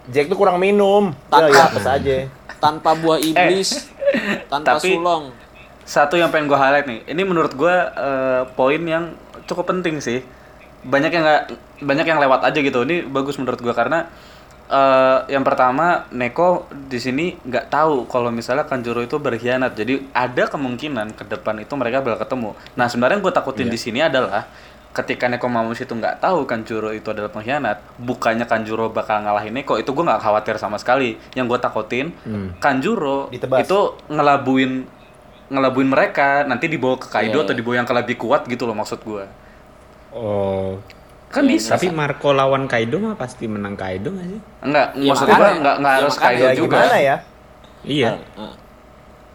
[0.08, 1.14] Jack tuh kurang minum.
[1.28, 2.16] Tanpa- Ya, ya, apa saja.
[2.58, 3.86] tanpa buah iblis,
[4.48, 5.30] tanpa Tapi- sulong.
[5.86, 7.06] satu yang pengen gue highlight nih.
[7.06, 9.14] Ini menurut gue eh, poin yang
[9.46, 10.26] cukup penting sih.
[10.86, 11.44] Banyak yang nggak
[11.82, 12.86] banyak yang lewat aja gitu.
[12.86, 14.06] Ini bagus menurut gue karena
[14.70, 19.74] eh, yang pertama Neko di sini nggak tahu kalau misalnya Kanjuro itu berkhianat.
[19.74, 22.50] Jadi ada kemungkinan ke depan itu mereka bakal ketemu.
[22.78, 24.46] Nah sebenarnya gue takutin di sini adalah
[24.96, 29.92] ketika Nekomamushi itu nggak tahu Kanjuro itu adalah pengkhianat, bukannya Kanjuro bakal ngalahin Neko, itu
[29.92, 31.20] gue nggak khawatir sama sekali.
[31.36, 32.06] Yang gue takutin,
[32.64, 33.68] Kanjuro Ditebas.
[33.68, 34.88] itu ngelabuin
[35.52, 37.60] ngelabuin mereka, nanti dibawa ke Kaido Iya, atau iya.
[37.60, 39.28] dibawa yang lebih kuat gitu loh maksud gue.
[40.16, 40.80] Oh.
[41.28, 41.76] Kan bisa.
[41.76, 44.40] Tapi Marco lawan Kaido mah pasti menang Kaido nggak sih?
[44.64, 45.36] Enggak, Iya, maksud makanya.
[45.36, 46.16] gue nggak nggak Iya, harus.
[46.16, 46.78] Kaido Ya juga.
[46.80, 47.16] gimana ya?
[47.84, 48.12] Iya.
[48.16, 48.54] Heeh.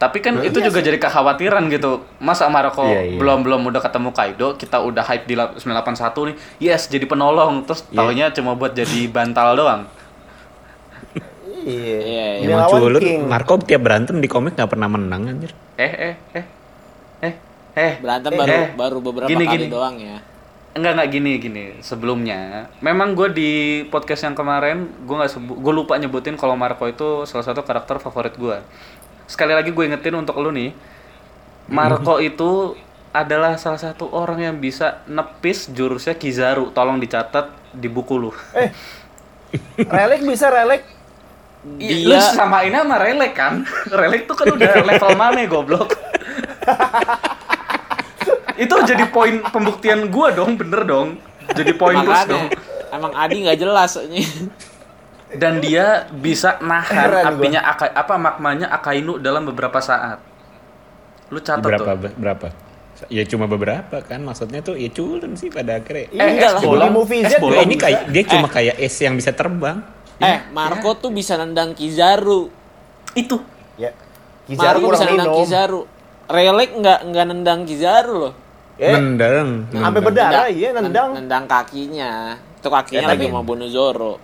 [0.01, 0.87] Tapi kan Nah, itu iya juga sih.
[0.89, 1.93] jadi kekhawatiran gitu.
[2.19, 2.57] Masa Iya,
[3.05, 3.19] iya.
[3.21, 6.37] belum belum udah ketemu Kaido, kita udah hype di la- 981 nih.
[6.59, 7.69] Yes, jadi penolong.
[7.69, 7.97] Terus Iya.
[8.01, 9.85] taunya cuma buat jadi bantal doang.
[11.61, 12.41] Iya.
[12.41, 13.29] Iya, lawan King.
[13.29, 15.53] Marco tiap berantem di komik nggak pernah menang anjir.
[15.77, 16.45] Eh, eh, eh.
[17.21, 17.35] Eh,
[17.77, 17.93] eh.
[18.01, 18.69] Berantem eh, baru eh.
[18.73, 19.67] baru beberapa Gini, kali gini.
[19.69, 20.17] doang ya.
[20.71, 21.65] Enggak enggak gini gini.
[21.83, 23.51] Sebelumnya, memang gue di
[23.91, 28.39] podcast yang kemarin gue nggak gue lupa nyebutin kalau Marco itu salah satu karakter favorit
[28.39, 28.63] gue.
[29.27, 30.71] Sekali lagi gue ingetin untuk lu nih,
[31.67, 32.79] Marco itu
[33.11, 36.71] adalah salah satu orang yang bisa nepis jurusnya Kizaru.
[36.71, 38.31] Tolong dicatat di buku lu.
[38.55, 38.71] Eh.
[39.91, 40.87] Relik bisa relik.
[41.83, 43.67] Iya, lu Dia- samain sama Relek kan?
[44.01, 45.93] Relek tuh kan udah level mana goblok?
[48.61, 51.17] itu jadi poin pembuktian gua dong, bener dong.
[51.51, 52.47] Jadi poin plus dong.
[52.91, 54.21] Emang Adi nggak jelas ini.
[55.31, 57.39] Dan dia bisa nahan Heran gua.
[57.39, 60.19] apinya Aka- apa magmanya Akainu dalam beberapa saat.
[61.29, 62.03] Lu catat berapa tuh.
[62.03, 62.47] be- berapa?
[63.09, 66.11] Ya cuma beberapa kan maksudnya tuh ya culun sih pada akhirnya.
[66.11, 66.61] Iya, enggak lah.
[66.61, 66.91] bolong.
[66.93, 67.57] movie Z bolong.
[67.57, 68.53] Ya, ini kayak dia cuma Eh.
[68.53, 69.81] kayak es yang bisa terbang.
[70.21, 72.53] Eh, Marco tuh bisa nendang Kizaru.
[73.15, 73.41] Itu.
[73.81, 73.97] Ya.
[74.45, 75.41] Kizaru Marco bisa kurang nendang minum.
[75.41, 75.81] Kizaru.
[76.29, 78.35] Relek nggak nggak nendang Kizaru loh.
[78.81, 79.69] Eh, Nendang.
[79.69, 80.01] sampai nendang.
[80.03, 81.09] berdarah iya Nen- nendang.
[81.13, 82.33] Nendang kakinya.
[82.57, 84.17] Itu kakinya Ya, lagi tapi- mau bunuh Zoro.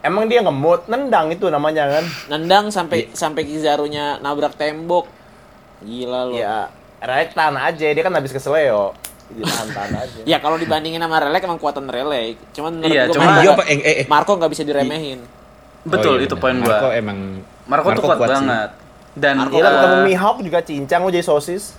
[0.00, 2.04] Emang dia ngemut nendang itu namanya kan?
[2.28, 5.08] Nendang sampai sampai Kizarunya nabrak tembok.
[5.80, 6.36] Gila loh.
[6.36, 6.68] Ya,
[7.00, 7.86] relik tahan aja.
[7.88, 8.92] Dia kan habis keseleo.
[9.32, 10.20] Tahan-tahan aja.
[10.28, 12.36] Ya, kalau dibandingin sama Relek emang kuatan Relek.
[12.52, 13.64] Cuman menurut Iya, gua cuma- Marco, Iya.
[13.64, 14.06] Eh, eh, eh.
[14.06, 15.20] Marco nggak bisa diremehin.
[15.82, 16.68] Betul, Oh, iya itu poin gua.
[16.68, 17.18] Marco emang
[17.64, 18.26] Marco, tuh kuat, sih.
[18.28, 18.70] banget.
[19.14, 21.72] Dan Marco Gila eh, ketemu Mihawk juga cincang mau jadi sosis.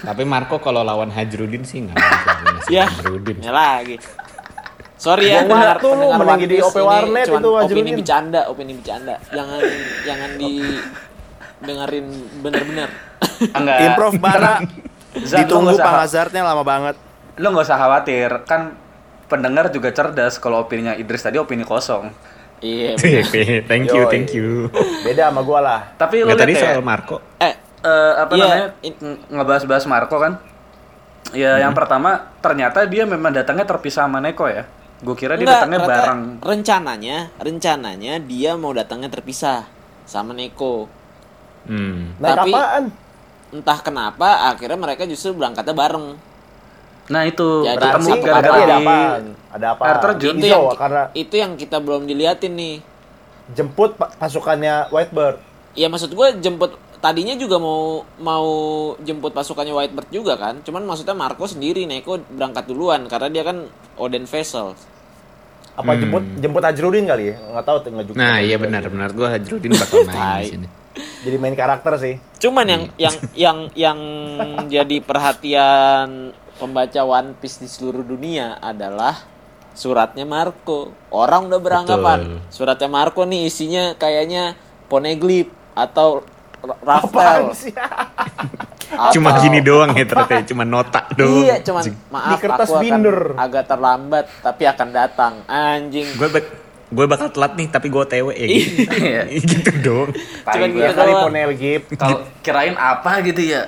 [0.00, 1.96] Tapi Marco kalau lawan Hajrudin sih nggak
[2.68, 3.40] Ya, Hajrudin.
[3.42, 3.96] ya lagi.
[5.00, 7.94] Sorry ya, Buang waktu lu, mending Piece OP warnet itu, opini Wajrudin.
[7.96, 9.14] bercanda, opini bercanda.
[9.32, 9.60] Jangan
[10.04, 10.52] jangan di
[11.60, 12.06] dengerin
[12.44, 12.88] bener-bener.
[13.56, 13.78] enggak.
[13.80, 14.54] Improv bara.
[15.10, 16.96] Ditunggu Pak Hazardnya lama banget.
[17.40, 18.76] Lu nggak usah khawatir, kan
[19.24, 22.12] pendengar juga cerdas kalau opininya Idris tadi opini kosong.
[22.60, 22.92] Iya.
[23.00, 23.24] bener.
[23.64, 24.68] thank you, thank you.
[25.00, 25.80] Beda sama gua lah.
[25.96, 27.24] Tapi lu tadi ya, soal Marco.
[27.40, 28.66] Eh, eh, apa Iya, namanya
[29.28, 30.38] ngebahas-bahas Marco kan?
[31.30, 34.64] Ya yang pertama ternyata dia memang datangnya terpisah sama Neko ya.
[35.00, 36.20] Gue kira dia enggak, datangnya bareng.
[36.40, 39.64] rencananya, rencananya dia mau datangnya terpisah
[40.04, 40.88] sama Neko.
[41.62, 42.16] Hmm.
[42.16, 42.84] Naik Tapi- apaan?
[43.50, 46.06] Entah kenapa akhirnya mereka justru berangkatnya bareng.
[47.10, 49.22] Nah itu ketemu Berarti ada apaan?
[49.50, 49.82] Ada apa?
[49.82, 50.34] air terjun.
[50.36, 52.76] Itu yang karena itu yang kita belum diliatin nih.
[53.50, 55.42] jemput pa- pasukannya Whitebird.
[55.74, 58.48] Ya maksud gue jemput tadinya juga mau mau
[59.00, 60.60] jemput pasukannya Whitebird juga kan.
[60.60, 64.76] Cuman maksudnya Marco sendiri Neko berangkat duluan karena dia kan Oden Vessel.
[65.74, 66.00] Apa Hmm.
[66.04, 67.36] jemput jemput Ajrudin kali ya?
[67.40, 68.20] Nggak tahu tuh ngejemput.
[68.20, 70.66] Nah, iya benar benar gua Hajrudin bakal main di sini.
[71.24, 72.14] Jadi main karakter sih.
[72.42, 73.98] Cuman yang yang yang yang
[74.68, 79.16] jadi perhatian pembaca One Piece di seluruh dunia adalah
[79.72, 80.92] suratnya Marco.
[81.08, 82.52] Orang udah beranggapan Betul.
[82.52, 84.58] suratnya Marco nih isinya kayaknya
[84.90, 86.26] Poneglyph atau
[86.60, 87.42] Raftel.
[87.56, 87.72] sih?
[89.14, 91.46] Cuma gini doang ya ternyata, ya, cuma nota doang.
[91.46, 93.18] Iya, cuman maaf Di kertas aku akan binder.
[93.38, 95.32] agak terlambat tapi akan datang.
[95.46, 96.10] Anjing.
[96.18, 96.28] Gue
[96.90, 98.82] gue bakal telat nih, tapi gue TW ya gitu.
[98.90, 99.22] Iya.
[99.54, 100.08] gitu dong.
[100.42, 101.22] Tai Cuman gitu kali doang.
[101.30, 101.82] Ponel Gip.
[101.94, 103.62] Kalau kirain apa gitu ya?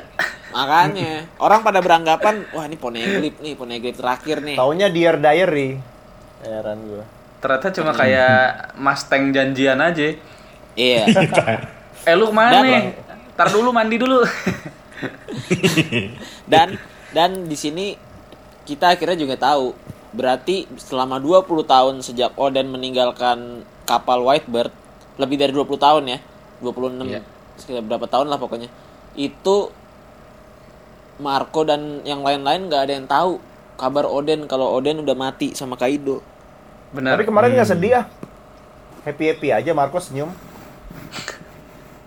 [0.53, 4.57] Makanya orang pada beranggapan wah ini Poneglyph nih, Poneglyph terakhir nih.
[4.59, 5.79] Taunya Dear Diary.
[6.43, 7.05] Heran gua.
[7.39, 10.19] Ternyata cuma kayak Mustang janjian aja.
[10.75, 11.03] Iya.
[12.03, 12.83] Eh lu ke mana Dan- nih?
[13.33, 14.21] Tar dulu mandi dulu.
[16.53, 16.79] dan
[17.11, 17.97] dan di sini
[18.63, 19.75] kita akhirnya juga tahu
[20.13, 24.71] berarti selama 20 tahun sejak Oden meninggalkan kapal Whitebird
[25.19, 26.19] lebih dari 20 tahun ya
[26.63, 27.21] 26 Iya.
[27.59, 28.71] sekitar berapa tahun lah pokoknya
[29.19, 29.73] itu
[31.19, 33.43] Marco dan yang lain-lain nggak ada yang tahu
[33.75, 36.23] kabar Oden kalau Oden udah mati sama Kaido
[36.93, 37.17] Benar.
[37.17, 38.03] Tapi kemarin nggak sedih ya.
[39.03, 40.29] Happy happy aja Marcos senyum.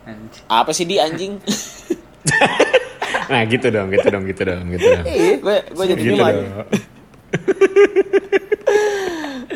[0.06, 0.44] Anjing.
[0.48, 1.42] apa sih di anjing
[3.26, 5.06] Nah, gitu dong, gitu dong, gitu dong, gitu dong.
[5.10, 5.42] Iya.
[5.42, 6.22] gue gue jadi Gitu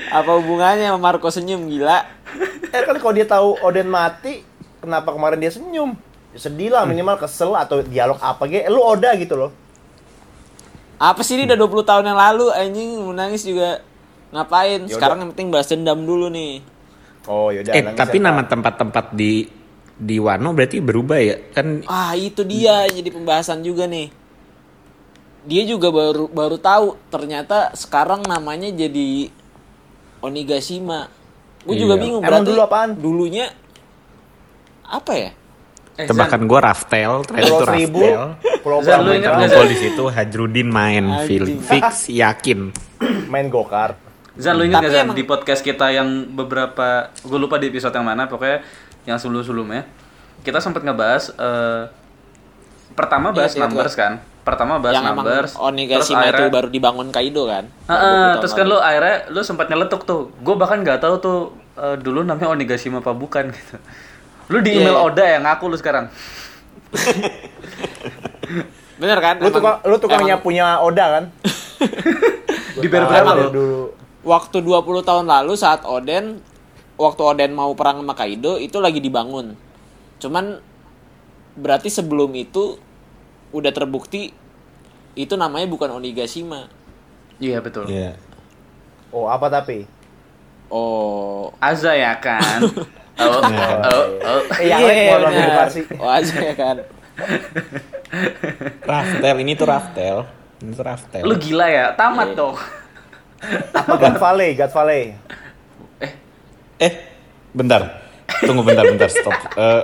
[0.10, 2.02] apa hubungannya sama Marco senyum gila
[2.70, 4.46] Eh kan kalau dia tahu Oden mati,
[4.78, 5.98] kenapa kemarin dia senyum?
[6.30, 8.62] Ya sedih lah minimal kesel atau dialog apa gitu.
[8.62, 9.52] Eh, lu Oda gitu loh.
[11.02, 13.82] Apa sih ini udah 20 tahun yang lalu anjing mau nangis juga
[14.30, 14.86] ngapain?
[14.86, 14.94] Yaudah.
[14.94, 16.62] Sekarang yang penting balas dendam dulu nih.
[17.26, 17.74] Oh yaudah.
[17.74, 19.50] Eh, tapi ya, nama tempat-tempat di
[20.00, 21.36] di Wano berarti berubah ya?
[21.52, 24.08] Kan Ah, itu dia yang jadi pembahasan juga nih.
[25.44, 29.28] Dia juga baru baru tahu ternyata sekarang namanya jadi
[30.20, 31.08] Onigashima.
[31.62, 32.02] Gue juga Iya.
[32.02, 32.90] bingung Emang berarti dulu apaan?
[32.96, 33.46] Dulunya
[34.84, 35.32] apa ya?
[35.96, 38.24] Eh, tebakan gua Raftel, ternyata itu Raftel.
[38.64, 39.00] Pulau nggak,
[39.36, 42.72] Ngumpul di situ Hajrudin main feeling fix yakin.
[43.32, 44.00] main go-kart.
[44.40, 47.68] Zan, lu ingat Tapi gak Zan, emang- di podcast kita yang beberapa, gue lupa di
[47.68, 48.64] episode yang mana, pokoknya
[49.10, 49.90] yang sebelum-sebelumnya,
[50.40, 51.84] kita sempat ngebahas, eh,
[52.94, 56.68] pertama bahas Ingat, ingat numbers kan, pertama bahas yang numbers, terus Onigashima itu akhirnya, baru
[56.70, 57.66] dibangun Kaido kan?
[57.66, 58.72] 20 tahun terus kan lalu.
[58.72, 61.38] lu akhirnya lu sempat nyeletuk tuh, gue bahkan nggak tahu tuh
[61.76, 63.76] eh, dulu namanya Onigashima apa bukan gitu.
[64.48, 65.02] Lu di Iya, email iya.
[65.04, 66.06] Oda ya ngaku lu sekarang.
[69.00, 69.36] Bener kan?
[69.38, 71.24] Lu Emang- tukang lu tukangnya emang punya Oda kan?
[72.76, 73.32] Tahu berapa?
[73.50, 73.70] Dulu.
[74.20, 76.44] waktu 20 tahun lalu saat Oden
[77.00, 79.56] waktu Oden mau perang sama Kaido itu lagi dibangun.
[80.20, 80.60] Cuman
[81.56, 82.76] berarti sebelum itu
[83.56, 84.36] udah terbukti
[85.16, 86.68] itu namanya bukan Onigashima.
[87.40, 87.88] Iya betul.
[87.88, 88.20] Iya.
[89.16, 89.88] Oh, apa tapi?
[90.68, 91.56] Oh.
[91.64, 92.68] Aza ya kan.
[93.24, 94.42] oh, oh, oh.
[94.52, 95.56] Mau lagu bener.
[95.56, 95.82] versi.
[95.98, 96.78] Oh, aja ya kan.
[98.92, 100.28] Raftel ini tuh Raftel.
[100.60, 101.24] Ini tuh Raftel.
[101.24, 102.60] Lu gila ya, tamat dong.
[103.72, 104.52] Apa God Valley?
[104.56, 105.16] God Valley.
[106.80, 106.92] Eh,
[107.52, 107.82] bentar.
[108.40, 109.36] Tunggu bentar, bentar, stop.
[109.60, 109.84] Eh,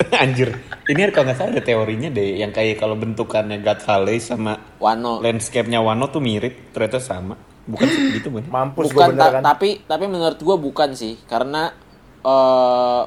[0.16, 0.56] anjir.
[0.86, 5.20] Ini kalau nggak salah ada teorinya deh, yang kayak kalau bentukannya God Valley sama Wano.
[5.20, 7.36] landscape-nya Wano tuh mirip, ternyata sama.
[7.62, 7.84] Bukan
[8.16, 8.48] gitu, Bang?
[8.72, 9.42] Mampus gue bukan bener ta- kan?
[9.44, 11.76] tapi tapi menurut gua bukan sih karena
[12.18, 13.02] eh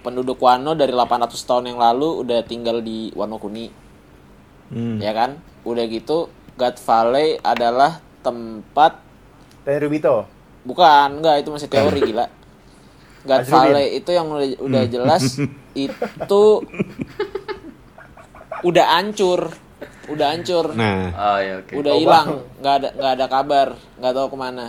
[0.00, 3.68] penduduk Wano dari 800 tahun yang lalu udah tinggal di Wano Kuni
[4.70, 4.96] Hmm.
[4.96, 8.96] ya kan udah gitu God Valley adalah tempat
[9.60, 10.24] Dari Rubito.
[10.62, 12.30] bukan enggak itu masih teori gila
[13.20, 13.44] God.
[13.46, 15.36] Valley itu yang udah, udah jelas
[15.76, 16.42] itu
[18.60, 19.52] udah hancur
[20.10, 21.72] udah hancur Nah, Oh ya oke.
[21.76, 22.28] udah hilang
[22.58, 24.66] nggak ada nggak ada kabar nggak tahu ke mana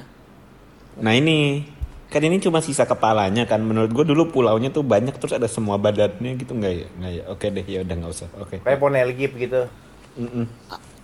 [1.00, 1.66] nah ini
[2.12, 3.64] kan ini cuma sisa kepalanya kan.
[3.64, 6.88] Menurut gue dulu pulaunya tuh banyak terus ada semua badannya gitu nggak ya?
[7.00, 7.24] Nggak ya?
[7.32, 8.28] Oke deh, ya udah nggak usah.
[8.36, 8.60] Oke.
[8.60, 9.62] Kayak Ponelgip gitu.
[10.20, 10.44] Mm-mm.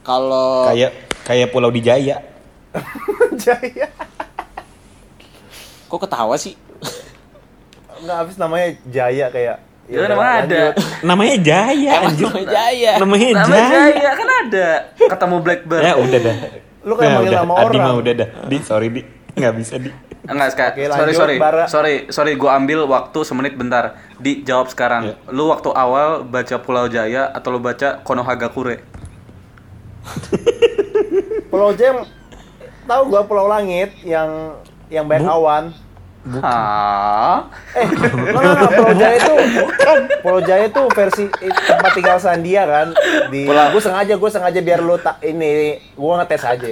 [0.03, 0.91] kalau Kayak
[1.23, 2.19] kayak Pulau di Jaya.
[3.39, 3.87] Jaya.
[5.87, 6.59] kok ketawa sih
[7.97, 9.57] Enggak habis namanya Jaya kayak.
[9.87, 10.61] Ya, udah, namanya ada.
[10.99, 11.91] Namanya Jaya.
[11.95, 12.91] Emang namanya Jaya.
[12.99, 13.67] Namanya Nama Jaya.
[13.71, 14.67] Jaya kan ada.
[14.99, 15.81] Ketemu Blackbird.
[15.81, 16.35] Ya udah dah.
[16.83, 17.41] Lu kayak Nah, manggil udah.
[17.41, 17.83] nama Adi orang.
[17.83, 18.29] mah udah dah.
[18.45, 19.01] Di sorry di
[19.33, 19.89] nggak bisa di.
[20.27, 20.65] Enggak, Ska.
[20.67, 21.35] Oke, sorry, lanjut, sorry.
[21.39, 21.63] Bara.
[21.65, 23.95] Sorry, sorry gua ambil waktu semenit bentar.
[24.19, 25.03] Dijawab sekarang.
[25.07, 25.31] Ya.
[25.31, 28.83] Lu waktu awal baca Pulau Jaya atau lu baca Konohagakure?
[31.47, 32.03] Pulau Jaya
[32.83, 35.71] tahu gua Pulau Langit yang yang banyak awan.
[36.37, 37.39] Hah?
[37.71, 38.11] Eh, enggak.
[38.69, 39.33] Pulau Jaya itu
[40.19, 42.87] Pulau Jaya itu versi eh, tempat tinggal Sandia kan.
[43.27, 46.67] Di gua sengaja gua sengaja biar lu tak ini gua ngetes aja.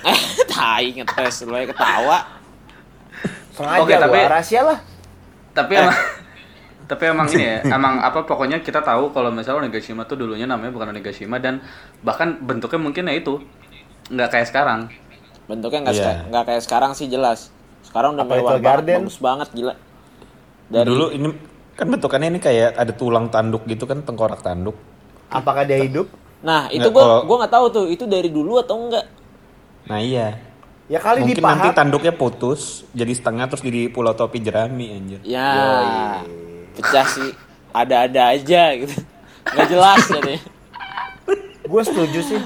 [0.00, 2.18] Eh, tai ngetes lu aja ketawa.
[3.50, 4.78] Sengaja Oke, gua tapi- rahasia lah.
[5.50, 5.96] Tapi emang
[6.84, 10.68] tapi emang ini ya, emang apa pokoknya kita tahu kalau misalnya Onigashima tuh dulunya namanya
[10.68, 11.64] bukan Onigashima dan
[12.00, 13.40] bahkan bentuknya mungkin ya itu
[14.06, 14.80] nggak kayak sekarang.
[15.44, 16.04] Bentuknya nggak Iya.
[16.04, 17.48] seka- nggak kayak sekarang sih jelas.
[17.94, 18.98] Sekarang udah Apa mewah banget, Garden?
[19.06, 19.74] bagus banget gila.
[20.66, 21.28] Dari Dulu ini
[21.78, 24.74] kan bentukannya ini kayak ada tulang tanduk gitu kan tengkorak tanduk.
[25.30, 26.10] Apakah dia hidup?
[26.42, 29.06] Nah, itu Nggak, gua kalau- gua nggak tahu tuh itu dari dulu atau enggak.
[29.86, 30.42] Nah iya.
[30.84, 35.22] Ya kali Mungkin nanti tanduknya putus jadi setengah terus jadi pulau topi jerami anjir.
[35.22, 36.18] Ya.
[36.74, 37.30] Pecah sih.
[37.70, 38.90] Ada-ada aja gitu.
[39.54, 40.34] Nggak jelas jadi.
[41.62, 42.40] Gue setuju sih.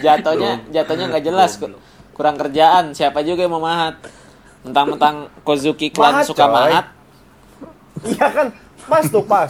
[0.00, 1.60] Jatuhnya jatuhnya nggak jelas.
[1.60, 1.76] Ku-
[2.20, 2.92] Kurang kerjaan.
[2.92, 3.96] Siapa juga yang mau mahat?
[4.60, 6.52] Mentang-mentang Kozuki Clan Mahat, suka coy.
[6.52, 6.86] mahat.
[8.00, 8.46] Iya kan,
[8.84, 9.48] pas tuh pas.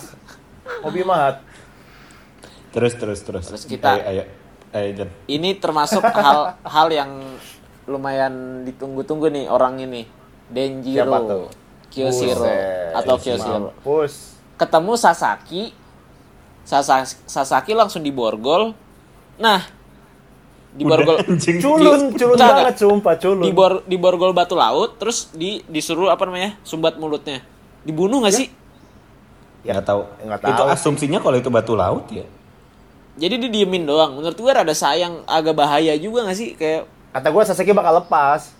[0.87, 1.43] Hobi mahat.
[2.71, 3.51] Terus terus terus.
[3.51, 5.07] Terus kita- ayo ayo, ayo.
[5.27, 7.11] Ini termasuk hal hal yang
[7.91, 10.07] lumayan ditunggu-tunggu nih orang ini.
[10.07, 11.51] Siapa tuh?
[11.51, 11.51] Denjiro.
[11.91, 13.59] Kyoshiro Buset, atau Kyoshiro.
[13.75, 14.15] Mampus.
[14.55, 15.75] Ketemu Sasaki.
[16.63, 18.79] Sasa- Sasaki langsung diborgol.
[19.43, 19.59] Nah,
[20.71, 21.59] diborgol Anjing.
[21.59, 23.43] Culun, culun Enggak, banget sumpah, culun.
[23.43, 26.55] dibor diborgol batu laut terus di disuruh apa namanya?
[26.63, 27.43] Sumbat mulutnya.
[27.83, 28.47] Dibunuh nggak sih?
[29.61, 30.03] Ya, nggak tahu.
[30.25, 30.69] nggak Itu tahu.
[30.71, 32.25] asumsinya kalau itu batu laut ya.
[33.19, 34.17] Jadi dia diemin doang.
[34.17, 36.57] Menurut gue rada sayang, agak bahaya juga nggak sih?
[36.57, 38.55] Kayak Kata gue Sasaki bakal lepas.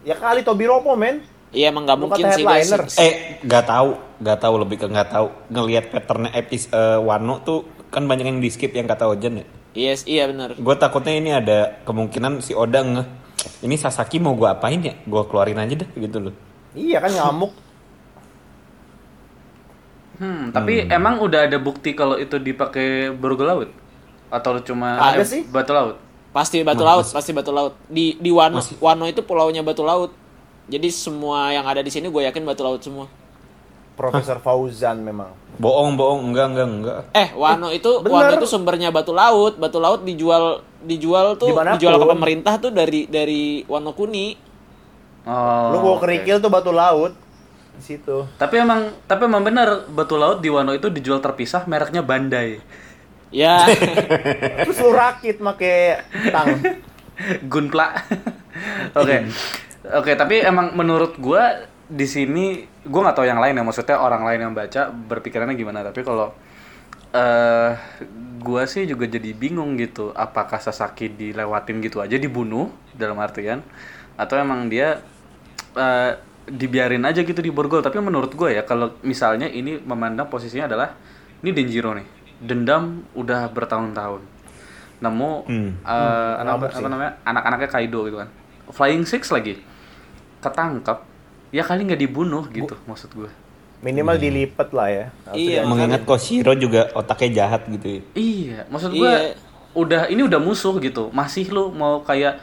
[0.00, 1.20] Ya kali Tobiropo, men.
[1.50, 3.90] Iya emang nggak mungkin sih se- Eh, nggak tahu,
[4.22, 5.26] nggak tahu lebih ke nggak tahu.
[5.50, 9.46] Ngelihat patternnya epis eh, Wano tuh kan banyak yang di skip yang kata Ojan ya.
[9.70, 10.58] Yes, iya benar.
[10.58, 13.02] Gue takutnya ini ada kemungkinan si Oda nge
[13.64, 14.98] ini Sasaki mau gue apain ya?
[15.06, 16.34] Gue keluarin aja deh gitu loh.
[16.74, 17.52] Iya kan ngamuk.
[20.20, 23.72] Hmm, tapi emang udah ada bukti kalau itu dipakai burgo laut?
[24.28, 25.42] Atau cuma Ada eh, sih.
[25.48, 25.96] batu laut?
[26.30, 27.74] Pasti batu laut, pasti batu laut.
[27.90, 30.12] Di di Wano, Wano itu pulaunya batu laut.
[30.70, 33.10] Jadi semua yang ada di sini gue yakin batu laut semua.
[34.00, 35.28] Profesor Fauzan memang.
[35.60, 37.00] Bohong, bohong, enggak, enggak, enggak.
[37.12, 38.32] Eh, Wano itu bener.
[38.32, 39.60] Wano itu sumbernya batu laut.
[39.60, 41.84] Batu laut dijual dijual tuh Di mana pun.
[41.84, 44.32] dijual ke pemerintah tuh dari dari Wano Kuni.
[45.28, 45.76] Oh.
[45.76, 47.12] Lu bawa kerikil tuh batu laut
[47.76, 48.24] di situ.
[48.40, 52.56] Tapi emang tapi emang benar batu laut di Wano itu dijual terpisah mereknya Bandai.
[53.28, 53.68] Ya,
[54.64, 56.00] Terus lu rakit make
[56.32, 56.56] tang.
[57.44, 58.00] Gunpla.
[59.00, 59.28] Oke.
[59.92, 62.44] Oke, tapi emang menurut gua di sini
[62.86, 66.30] gua nggak tahu yang lain ya maksudnya orang lain yang baca berpikirannya gimana tapi kalau
[67.10, 67.70] eh
[68.38, 73.60] gua sih juga jadi bingung gitu apakah Sasaki dilewatin gitu aja dibunuh dalam artian
[74.14, 75.02] atau emang dia
[75.74, 76.12] eh,
[76.46, 80.94] dibiarin aja gitu di borgol tapi menurut gue ya kalau misalnya ini memandang posisinya adalah
[81.42, 82.06] ini Denjiro nih
[82.38, 84.22] dendam udah bertahun-tahun
[84.98, 85.70] nemu Hmm.
[85.80, 86.86] eh, anak- ngamuk apa sih.
[86.86, 88.28] namanya anak-anaknya Kaido gitu kan
[88.70, 89.58] Flying Six lagi
[90.38, 91.06] ketangkap
[91.50, 93.30] ya kali nggak dibunuh gitu maksud gue
[93.80, 95.06] Minimal dilipet lah ya.
[95.32, 95.64] Iya.
[95.64, 98.00] Mengingat Koshiro juga otaknya jahat gitu ya.
[98.12, 99.32] iya maksud gue Iya.
[99.72, 101.08] udah ini udah musuh gitu.
[101.16, 102.36] Masih lu mau kayak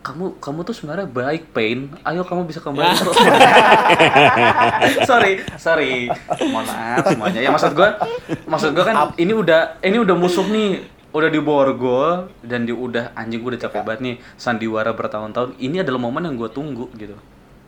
[0.00, 1.92] kamu kamu tuh sebenarnya baik pain.
[2.00, 2.96] Ayo kamu bisa kembali.
[5.04, 6.08] Sorry sorry.
[6.48, 7.40] Mohon maaf semuanya.
[7.44, 7.88] Ya maksud gue
[8.48, 10.80] maksud gue kan ini udah ini udah musuh nih.
[11.12, 14.14] Udah di borgol dan di udah anjing gue udah capek banget nih.
[14.40, 15.60] Sandiwara bertahun-tahun.
[15.60, 17.20] Ini adalah momen yang gue tunggu gitu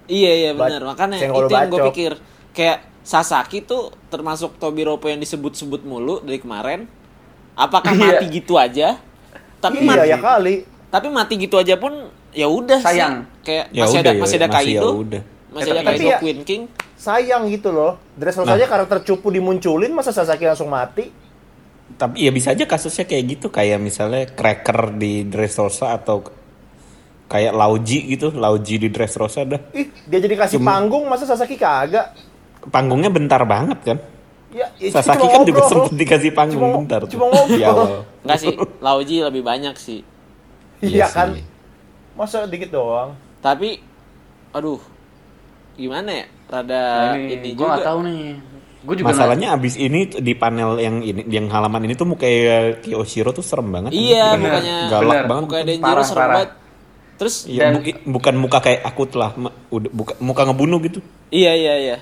[0.07, 0.83] iya iya benar.
[0.85, 2.13] Makanya senggol itu yang gue pikir.
[2.51, 6.91] Kayak Sasaki tuh termasuk Tobiropo yang disebut-sebut mulu dari kemarin.
[7.55, 8.19] Apakah Iya.
[8.19, 8.99] mati gitu aja?
[9.57, 10.55] Tapi Iya mati, ya kali.
[10.89, 11.93] tapi mati gitu aja pun
[12.31, 12.93] ya udah sih.
[12.93, 13.25] Sayang.
[13.41, 14.89] Kayak Ya masih udah, ada ya, masih ada masih ya Kaido.
[14.97, 15.23] udah.
[15.49, 16.63] Masih ada Kaido ya- Queen King.
[16.97, 17.97] Sayang gitu loh.
[18.13, 18.57] Dressrosa Nah.
[18.57, 21.09] aja karakter cupu dimunculin masa Sasaki langsung mati.
[21.89, 26.27] Tapi ya bisa aja kasusnya kayak gitu kayak misalnya Cracker di Dressrosa atau
[27.27, 29.61] kayak Lauji gitu, Lauji di Dressrosa dah.
[29.73, 32.15] Ih, dia jadi kasih Cuma- panggung masa Sasaki kagak.
[32.67, 33.99] Panggungnya bentar banget kan?
[34.51, 35.71] Ya, ya Sasaki kan juga ngobrol.
[35.85, 37.11] sempet dikasih panggung Cuma- bentar tuh.
[37.13, 37.51] Cuma ngobrol.
[37.53, 37.89] Di awal.
[38.23, 40.01] Enggak sih, Lauji lebih banyak sih.
[40.79, 41.29] Iya Iya kan?
[41.33, 41.45] sih.
[42.13, 43.13] Masa dikit doang.
[43.39, 43.79] Tapi
[44.51, 44.81] aduh.
[45.75, 46.27] Gimana ya?
[46.47, 47.83] Rada Nah, ini, ini, gue juga.
[47.83, 48.23] tahu nih
[48.81, 53.29] gue juga Masalahnya abis ini di panel yang ini yang halaman ini tuh mukanya Kiyoshiro
[53.31, 53.91] tuh serem banget.
[53.91, 55.25] Iya, Bener, mukanya galak bener.
[55.27, 55.43] banget.
[55.43, 56.33] mukanya Denjiro serem parah.
[56.33, 56.51] banget.
[57.17, 61.01] Terus Iya, Dan- bu- bukan muka kayak akut lah, ma- udah buka, muka ngebunuh gitu.
[61.29, 61.97] iya iya iya.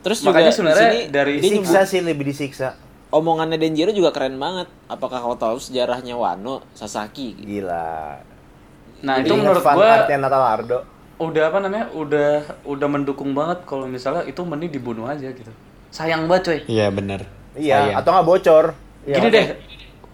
[0.00, 2.68] Terus juga Makanya di sebenarnya sini dari Disiksa sih lebih disiksa.
[3.08, 4.66] omongannya Denjiro juga keren banget.
[4.86, 7.36] Apakah kau tahu sejarahnya Wano Sasaki?
[7.36, 8.16] Gila.
[8.98, 10.80] nah itu menurut artnya Natalardo.
[11.16, 12.30] udah apa namanya udah
[12.64, 15.48] udah mendukung banget kalau misalnya itu mending dibunuh aja gitu
[15.88, 17.24] sayang banget coy Iya benar.
[17.54, 17.96] Iya, Sayang.
[17.96, 18.64] atau nggak bocor.
[19.02, 19.46] Iya, gini deh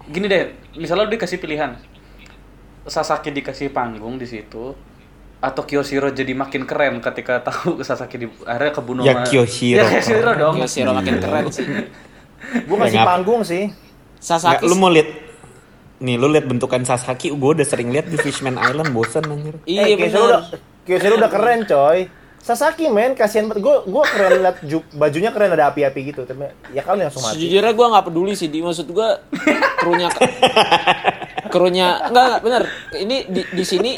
[0.09, 0.43] gini deh
[0.75, 1.75] misalnya lu dikasih pilihan
[2.85, 4.75] Sasaki dikasih panggung di situ
[5.39, 9.79] atau Kyoshiro jadi makin keren ketika tahu Sasaki di akhirnya kebunuh Ya, sama- Kyoshiro.
[9.79, 11.67] ya Kyoshiro dong Kyoshiro makin keren sih.
[12.67, 13.65] Gue ngasih Ya, ngap- panggung sih.
[14.17, 15.09] Sasaki Nggak, lu mau lihat
[15.99, 19.83] nih lu lihat bentukan Sasaki gue udah sering lihat di Fishman Island bosan anjir Iya
[19.85, 20.43] eh, Kyoshiro udah.
[20.83, 22.01] Kyoshiro udah keren coy.
[22.39, 23.63] Sasaki men, kasihan banget.
[23.63, 26.23] Gue gue keren liat ju- bajunya keren ada api-api gitu.
[26.23, 27.39] Tapi ya kali langsung mati.
[27.39, 29.09] Sejujurnya gue nggak peduli sih, di maksud gue
[29.79, 30.11] krunya
[31.53, 32.63] krunya enggak enggak bener.
[32.97, 33.93] Ini di, di sini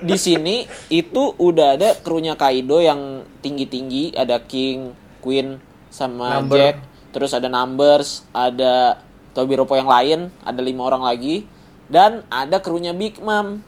[0.00, 5.60] di sini itu udah ada krunya Kaido yang tinggi-tinggi, ada King, Queen
[5.92, 6.56] sama Number.
[6.56, 6.76] Jack,
[7.12, 9.04] terus ada Numbers, ada
[9.36, 11.44] Tobiropo yang lain, ada lima orang lagi
[11.92, 13.60] dan ada krunya Big Mom.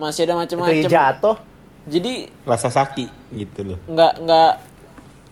[0.00, 0.88] Masih ada macam-macam.
[0.88, 1.36] jatuh.
[1.84, 4.52] Jadi lah Sasaki gitu loh nggak nggak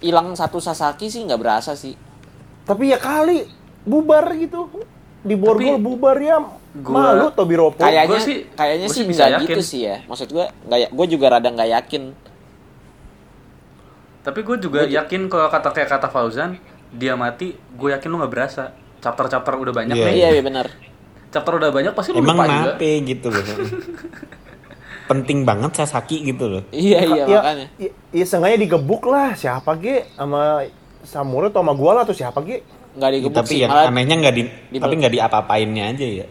[0.01, 1.93] hilang satu Sasaki sih nggak berasa sih.
[2.64, 3.45] Tapi ya kali
[3.85, 4.68] bubar gitu.
[5.24, 6.41] Di borgol bubar ya
[6.75, 7.79] gua- malu Tobiropo.
[7.79, 9.49] kayaknya gua sih- kayaknya gua sih bisa nggak yakin.
[9.49, 9.97] gitu sih ya.
[10.05, 12.03] Maksud gue nggak ya gue juga rada nggak yakin.
[14.21, 16.61] Tapi gue juga yakin kalau kata kayak kata Fauzan
[16.91, 18.64] dia mati gue yakin lu nggak berasa.
[18.99, 20.14] Chapter-chapter udah banyak Iya, nih.
[20.14, 20.29] iya.
[20.31, 20.66] Iya benar.
[21.29, 22.61] Chapter udah banyak pasti lu emang lupa juga.
[22.75, 23.45] nape gitu loh
[25.09, 26.62] penting banget Sasaki gitu loh.
[26.69, 27.66] Iya iya ya, makanya.
[27.77, 29.33] Ya, ya sengaja digebuk lah.
[29.33, 30.05] Siapa ge?
[30.12, 30.61] Sama
[31.01, 32.61] Samurai atau sama gua lah atau siapa ge.
[32.91, 36.27] nggak digebuk tapi sih yang malah anehnya nggak di, di- tapi nggak diapa-apainnya aja ya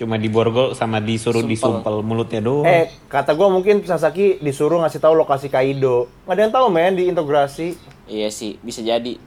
[0.00, 1.52] cuma diborgol sama disuruh Sumpel.
[1.52, 6.08] disumpel mulutnya doang Eh, kata gua mungkin Sasaki disuruh ngasih tahu lokasi Kaido.
[6.24, 7.76] Nggak ada yang tahu men di integrasi.
[8.06, 9.20] iya sih bisa jadi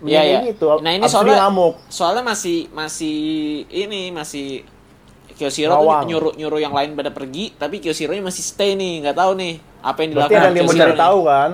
[0.00, 0.38] Iya, iya.
[0.38, 1.74] Ini itu, Nah, ini abis soalnya ngamuk.
[1.88, 3.16] soalnya masih masih
[3.66, 4.62] ini masih
[5.34, 9.32] Kyoshiro tuh nyuruh nyuruh yang lain pada pergi, tapi Kyoshiro-nya masih stay nih, nggak tahu
[9.34, 11.50] nih apa yang Berarti dilakukan ada yang dia mau cari tahu kan?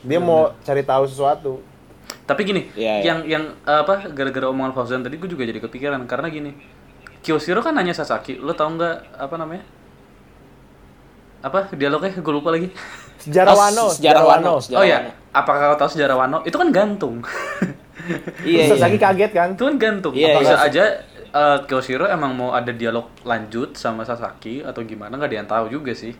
[0.00, 1.52] Dia mau cari tahu sesuatu.
[2.24, 3.04] Tapi gini, Iya, iya.
[3.04, 6.52] yang yang apa gara-gara omongan Fauzan tadi gue juga jadi kepikiran karena gini.
[7.20, 9.64] Kyoshiro kan nanya Sasaki, lo tau nggak apa namanya?
[11.38, 12.68] Apa dialognya gue lupa lagi.
[13.18, 15.10] Sejarah Oh, Wano, sejarah Wano, sejarah oh ya, Wano.
[15.34, 16.38] apakah kau tahu sejarah Wano?
[16.42, 17.22] Itu kan gantung.
[18.40, 18.86] Iya, Terus iya.
[18.88, 19.48] lagi kaget kan?
[19.52, 20.14] itu kan gantung.
[20.14, 20.64] Iya, Bisa iya.
[20.64, 20.84] aja
[21.28, 25.66] eh, Kyoshiro emang mau ada dialog lanjut sama Sasaki atau gimana nggak ada yang tahu
[25.68, 26.14] juga sih.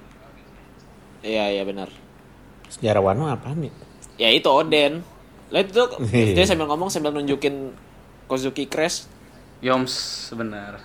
[1.22, 1.88] Iya, iya benar.
[2.68, 3.72] Sejarah Wano apa nih?
[4.18, 5.00] Ya itu Oden.
[5.48, 6.34] Lah itu tuh Iya.
[6.36, 7.72] dia sambil ngomong sambil nunjukin
[8.28, 9.08] Kozuki Crash.
[9.58, 9.94] Yoms
[10.34, 10.78] benar.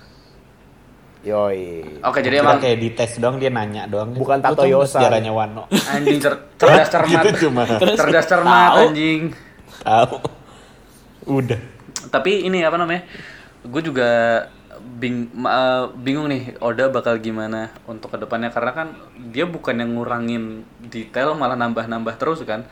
[1.24, 2.04] Yoi.
[2.04, 4.12] Oke, jadi Kira emang kayak dites doang dia nanya doang.
[4.12, 5.00] Bukan Lu Tato Yosan.
[5.00, 5.72] Sejarahnya Wano.
[5.72, 7.24] anjing cer- cerdas cermat.
[7.24, 7.64] Gitu cuma.
[7.80, 8.80] cerdas cermat Tahu.
[8.92, 9.22] anjing.
[9.88, 10.16] Tahu.
[11.40, 11.60] Udah.
[12.12, 13.08] Tapi ini apa namanya?
[13.64, 14.10] Gue juga
[14.84, 18.88] bing eh, bingung nih Oda bakal gimana untuk ke depannya karena kan
[19.32, 22.68] dia bukan yang ngurangin detail malah nambah-nambah terus kan.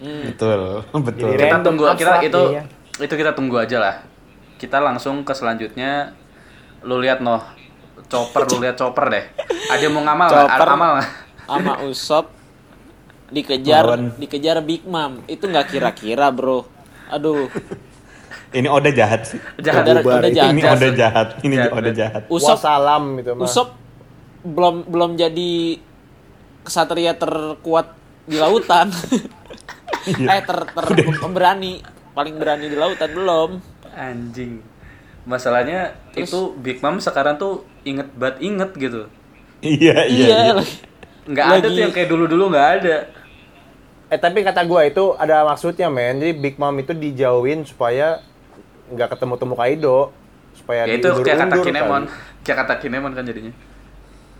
[0.00, 0.88] Betul.
[1.04, 1.36] Betul.
[1.36, 2.64] Jadi kita tunggu kita itu jadinya.
[2.96, 3.94] itu kita tunggu aja lah.
[4.58, 6.12] Kita langsung ke selanjutnya.
[6.82, 7.42] Lu lihat noh
[8.08, 9.24] chopper lu lihat chopper deh.
[9.70, 10.46] Ada yang mau ngamal nggak?
[10.50, 10.68] Chopper.
[10.68, 11.08] Amal nggak?
[11.48, 12.28] sama Usop
[13.32, 14.12] dikejar Lawan.
[14.20, 15.24] dikejar Big Mom.
[15.24, 16.68] Itu nggak kira-kira, Bro.
[17.08, 17.48] Aduh.
[18.52, 19.40] Ini Oda jahat sih.
[19.60, 19.84] Jahat.
[19.84, 20.52] Jahat.
[20.52, 21.28] Ini Oda jahat.
[21.40, 22.22] Ini Jahat, Oda jahat.
[22.28, 23.44] Usop Wassalam itu mah.
[23.48, 23.68] Usop
[24.44, 25.80] belum belum jadi
[26.64, 27.96] kesatria terkuat
[28.28, 28.92] di lautan.
[30.08, 30.84] eh ter, ter
[31.20, 31.80] pemberani
[32.12, 33.50] paling berani di lautan belum.
[33.98, 34.62] Anjing.
[35.26, 39.02] Masalahnya itu Big Mom sekarang tuh inget banget inget gitu.
[39.60, 40.24] Iya, iya.
[40.24, 40.38] Iya.
[40.46, 40.52] iya.
[40.54, 40.76] lagi.
[41.28, 42.96] Nggak ada tuh yang kayak dulu-dulu nggak ada.
[44.08, 46.16] Eh tapi kata gua itu ada maksudnya men.
[46.22, 48.22] Jadi Big Mom itu dijauhin supaya
[48.88, 50.00] nggak ketemu-temu Kaido.
[50.56, 52.02] Supaya Ya itu kayak kata Kinemon.
[52.08, 52.42] kali.
[52.46, 53.52] Kayak kata Kinemon kan jadinya.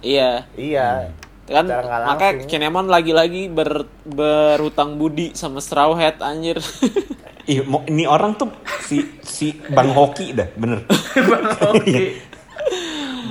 [0.01, 0.49] Iya.
[0.57, 1.13] Iya.
[1.45, 2.45] Kan Secara nggak makanya.
[2.49, 6.57] Kinemon lagi-lagi ber, berhutang budi sama Straw Hat anjir.
[7.49, 8.53] Ih, mau- ini orang tuh
[8.85, 10.85] si si Bang Hoki dah, bener.
[11.33, 11.97] Bang Hoki.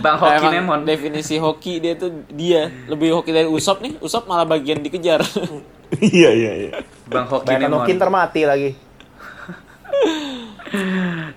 [0.02, 0.80] Bang Hoki Emang Nemon.
[0.84, 4.02] Definisi hoki dia tuh dia lebih hoki dari Usop nih.
[4.02, 5.22] Usop malah bagian dikejar.
[5.88, 6.72] Iya, iya, iya.
[7.08, 7.88] Bang Hoki Banyak Nemon.
[7.88, 8.76] Nokin termati lagi.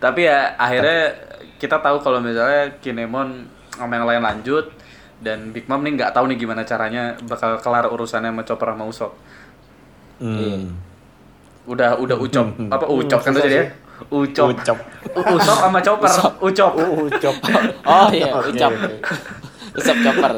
[0.03, 1.15] Tapi ya akhirnya
[1.55, 4.75] kita tahu kalau misalnya Kinemon sama yang lain lanjut
[5.23, 8.85] dan Big Mom nih nggak tahu nih gimana caranya bakal kelar urusannya sama Chopper sama
[8.91, 9.13] Usopp.
[10.19, 10.75] Hmm.
[11.69, 13.65] Udah udah Ucop apa Ucop kan tuh jadi ya?
[14.09, 14.57] Ucop.
[14.57, 14.79] Ucop.
[15.13, 16.09] U- Usopp sama Chopper.
[16.41, 16.73] Ucop.
[17.05, 17.35] Ucop.
[17.93, 18.73] oh iya, Ucap.
[19.77, 20.33] Usop chopper.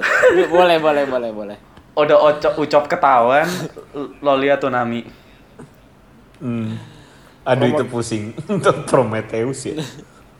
[0.50, 1.56] boleh, boleh, boleh, boleh.
[1.94, 3.46] Udah Ucop, Ucop ketahuan
[4.18, 5.06] lo lihat tuh Nami.
[6.42, 6.74] Hmm.
[7.46, 9.78] Aduh itu pusing untuk Prometheus ya.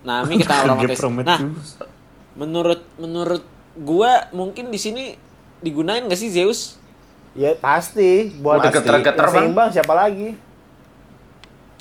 [0.03, 0.67] Nami kita
[0.99, 1.79] Prometheus.
[1.79, 1.87] Nah,
[2.35, 3.43] menurut menurut
[3.79, 5.15] gua mungkin di sini
[5.63, 6.79] digunain gak sih Zeus?
[7.33, 10.37] Ya pasti buat geter-geter, seimbang siapa lagi?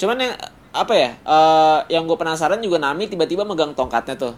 [0.02, 0.34] Cuman yang
[0.74, 1.10] apa ya?
[1.16, 4.34] eh, yang gue penasaran juga Nami tiba-tiba megang tongkatnya tuh.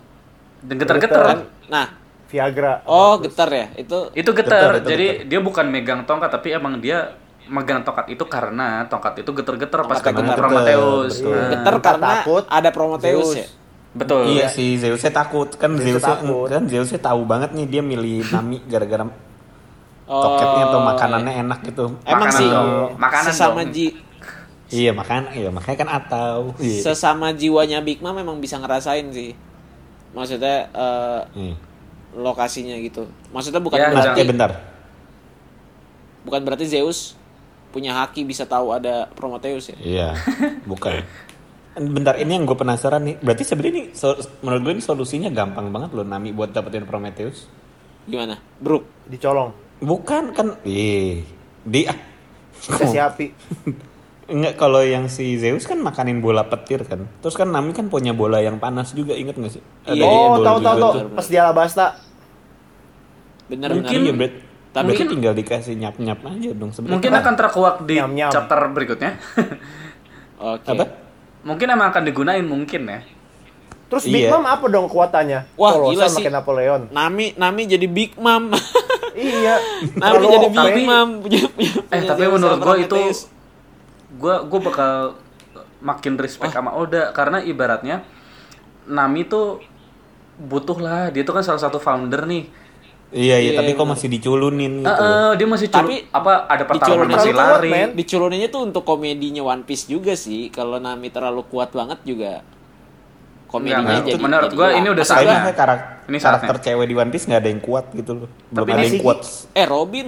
[0.60, 1.24] Dan geter-geter.
[1.24, 1.40] Kan?
[1.68, 1.86] Nah,
[2.28, 2.82] Viagra.
[2.84, 3.68] oh getar ya.
[3.76, 4.60] Itu Itu geter.
[4.60, 9.20] Getar, itu Jadi dia bukan megang tongkat tapi emang dia megang tongkat itu karena tongkat
[9.20, 10.40] itu geter-geter pas ketemu geter.
[10.40, 11.14] Prometheus.
[11.22, 11.32] Betul.
[11.32, 13.38] Nah, getar karena takut, ada Prometheus Zeus.
[13.38, 13.48] ya.
[13.94, 14.24] betul.
[14.26, 16.48] Iya si Zeusnya takut kan Zeus Zeusnya takut.
[16.50, 19.06] kan Zeusnya tahu banget nih dia milih Nami gara-gara
[20.04, 21.86] Oh, toketnya atau makanannya enak gitu.
[22.04, 22.68] Emang Makanan sih dong.
[23.00, 23.72] Makanan sesama dong.
[23.72, 23.86] ji
[24.74, 26.38] Iya makan, iya makanya kan atau.
[26.58, 26.82] Iya.
[26.84, 29.38] sesama jiwanya Big Mom memang bisa ngerasain sih.
[30.12, 31.56] Maksudnya eh, Hmm.
[32.16, 33.06] lokasinya gitu.
[33.30, 34.52] Maksudnya bukan Ya, berarti Eh bentar.
[36.24, 37.14] bukan berarti Zeus
[37.70, 39.78] punya haki bisa tahu ada Prometheus ya.
[39.78, 40.08] Iya,
[40.64, 41.02] bukan.
[41.74, 43.18] Bentar, ini yang gue penasaran nih.
[43.18, 47.50] Berarti sebenarnya ini so- menurut gue ini solusinya gampang banget loh Nami buat dapetin Prometheus.
[48.06, 48.38] Gimana?
[48.58, 48.86] Brook.
[49.06, 49.54] Dicolong.
[49.80, 50.54] Bukan kan?
[50.64, 51.26] Ih,
[51.64, 51.98] di ah.
[52.64, 53.28] Kasih api.
[54.24, 57.04] Enggak kalau yang si Zeus kan makanin bola petir kan.
[57.20, 59.64] Terus kan Nami kan punya bola yang panas juga, inget gak sih?
[59.84, 60.92] Ada Iya, oh, bola tahu tahu.
[61.12, 61.88] Pas di Alabasta.
[63.46, 64.08] Bener Mungkin bener.
[64.08, 64.34] ya, Bret.
[64.74, 66.96] Tapi- Tapi tinggal dikasih nyap-nyap aja dong sebenarnya.
[66.98, 68.32] Mungkin akan terkuak di Nyam-nyam.
[68.32, 69.12] chapter berikutnya.
[70.44, 70.68] Oke.
[70.68, 70.86] apa?
[71.42, 73.00] mungkin emang akan digunain mungkin ya.
[73.86, 74.34] Terus Big Iya.
[74.34, 75.54] Mom apa dong kekuatannya?
[75.54, 76.16] Wah, Colossal gila sih.
[76.18, 76.82] makin Napoleon.
[76.90, 78.50] Nami Nami jadi Big Mom.
[79.14, 79.60] iya.
[80.02, 81.10] Nami jadi Big Mom.
[81.22, 82.96] Punya- punya- Eh tapi menurut gue itu.
[84.24, 85.20] Gue gue bakal
[85.80, 88.08] makin respect sama Oda karena ibaratnya
[88.86, 89.60] Nami tuh
[90.36, 92.64] butuh lah dia tuh kan salah satu founder nih
[93.14, 93.94] Iya, iya, Iya, tapi kok bener.
[93.94, 94.90] masih diculunin gitu.
[94.90, 97.70] eh, dia masih culu, Tapi apa ada pertarungan masih kuat, lari.
[97.70, 97.90] men.
[97.94, 100.50] Diculuninnya tuh untuk komedinya One Piece juga sih.
[100.50, 102.42] Kalau Nami terlalu kuat banget juga
[103.46, 104.74] komedinya jadi menurut hilang.
[104.74, 105.54] ini udah saatnya.
[105.54, 106.66] karak- Ini karakter saatnya.
[106.74, 108.30] cewek di One Piece nggak ada yang kuat gitu loh.
[108.50, 109.20] Belum Tapi ada yang kuat.
[109.54, 110.08] Eh Robin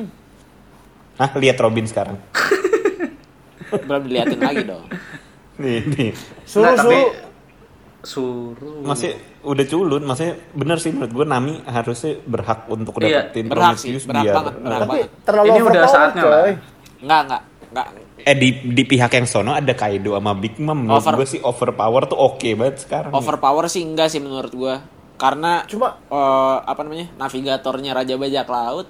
[1.15, 2.17] Hah, lihat Robin sekarang.
[3.83, 4.85] belum diliatin lagi dong.
[5.55, 6.09] Nih, nih.
[6.43, 8.85] Suruh Nggak, tapi suruh suruh.
[8.85, 9.11] Masih
[9.41, 13.93] udah culun, maksudnya bener sih menurut gue Nami harusnya berhak untuk Iya, dapetin berhak sih,
[13.93, 15.09] Prometheus berhak biar banget, berhak tapi banget.
[15.21, 16.39] terlalu Ini udah saatnya lah.
[16.95, 17.87] Enggak, enggak, enggak.
[18.25, 21.41] eh di di pihak yang sono ada Kaido sama Big Mom menurut Over- gue sih
[21.41, 23.11] overpower tuh oke banget sekarang.
[23.11, 24.75] Overpower sih enggak sih menurut gua.
[25.15, 27.09] Karena Cuma eh, apa namanya?
[27.15, 28.87] Navigatornya Raja Bajak Laut.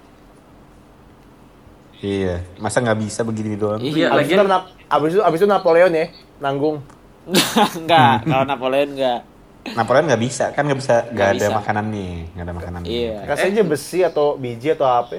[2.05, 3.81] Iya, masa nggak bisa begini doang?
[3.81, 6.05] Iya, abis itu, lagian Nap- abis itu abis itu Napoleon ya
[6.37, 6.77] nanggung.
[7.81, 9.19] enggak, kalau Napoleon enggak.
[9.65, 11.57] Napoleon nggak bisa, kan nggak bisa, nggak ada bisa.
[11.57, 12.79] makanan nih, nggak ada makanan.
[12.85, 13.15] Iya.
[13.25, 15.17] Kasih aja besi atau biji atau apa.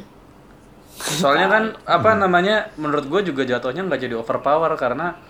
[0.97, 5.21] soalnya kan apa namanya menurut gue juga jatuhnya nggak jadi overpower karena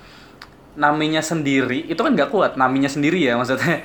[0.74, 3.82] naminya sendiri itu kan nggak kuat naminya sendiri ya maksudnya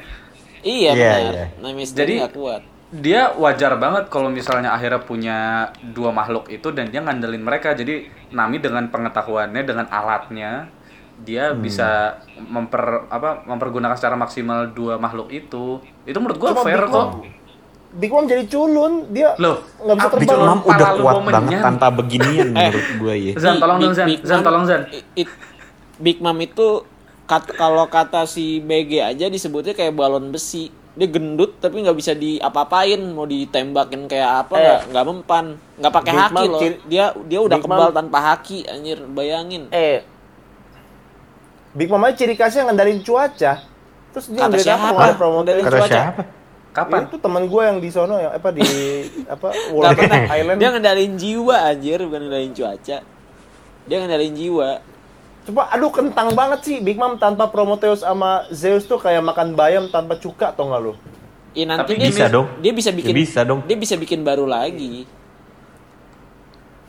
[0.61, 1.47] Iya, Iya, benar.
[1.57, 2.61] Nami Jadi- sendiri enggak kuat.
[2.91, 5.37] Dia wajar banget kalau misalnya akhirnya punya
[5.81, 7.71] dua makhluk itu dan dia ngandelin mereka.
[7.71, 10.67] Jadi Nami dengan pengetahuannya dengan alatnya
[11.17, 15.79] dia bisa memper apa mempergunakan secara maksimal dua makhluk itu.
[16.03, 17.07] Itu menurut gua Cuma fair Big kok.
[17.07, 17.39] Mom-
[17.91, 20.47] Big Mom jadi culun, dia Loh, nggak bisa ah, Big terbang.
[20.47, 23.33] Mom udah kuat mau banget tanpa beginian menurut gue ya.
[23.35, 24.07] Zan tolong dong Big- Zan.
[24.07, 24.81] Big Zan Mom- tolong Zan.
[25.13, 25.37] it-
[25.95, 26.67] Big Mom itu
[27.23, 30.71] kat- kalau kata si BG aja disebutnya kayak balon besi.
[30.91, 34.61] Dia gendut tapi nggak bisa diapa-apain, mau ditembakin kayak apa Eh.
[34.61, 35.45] nggak nggak mempan,
[35.79, 36.61] nggak pakai Big haki Mom loh.
[36.83, 39.63] Dia dia udah Big kebal Mom- tanpa haki, anjir bayangin.
[39.71, 40.03] Eh,
[41.71, 43.63] Big Mom aja ciri khasnya ngandarin cuaca.
[44.11, 44.91] Terus dia siapa?
[44.91, 45.05] apa?
[45.15, 45.87] Cuaca.
[45.87, 46.23] siapa?
[46.71, 48.63] kapan Itu teman gue yang di sono yang apa di
[49.33, 50.23] apa World pernah.
[50.29, 50.57] Island.
[50.59, 52.97] Dia ngendalin jiwa anjir, bukan ngendalin cuaca.
[53.87, 54.69] Dia ngendalin jiwa.
[55.41, 59.89] Coba aduh kentang banget sih Big Mom tanpa Prometheus sama Zeus tuh kayak makan bayam
[59.89, 60.93] tanpa cuka tau nggak lu?
[61.51, 62.47] Ih, nanti Tapi dia bisa dong.
[62.61, 63.59] Dia bisa bikin Ya bisa dong.
[63.65, 65.03] Dia bisa bikin baru lagi.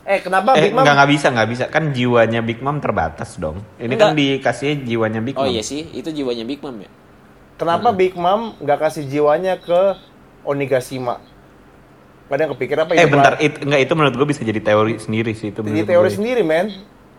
[0.03, 0.83] Eh kenapa Eh Big Mom?
[0.85, 3.63] nggak nggak bisa nggak bisa kan jiwanya Big Mom terbatas dong.
[3.81, 4.43] Ini kan Enggak.
[4.45, 5.49] dikasih jiwanya Big Oh Mom.
[5.49, 6.91] iya sih, itu jiwanya Big Mom ya.
[7.57, 9.97] Kenapa Big Mom nggak kasih jiwanya ke
[10.43, 11.23] Onigashima?
[12.27, 14.95] Gak ada yang kepikir apa Eh bentar, it, enggak itu menurut gue bisa jadi teori
[14.99, 15.59] sendiri sih itu.
[15.59, 16.17] Jadi teori gue.
[16.17, 16.67] sendiri men.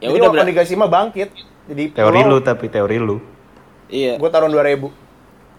[0.04, 1.32] Ya Jadi udah, ber- Onigashima bangkit.
[1.64, 3.16] Jadi Teori lu tapi teori lu.
[3.88, 4.20] Iya.
[4.20, 4.92] Gue taruh 2000.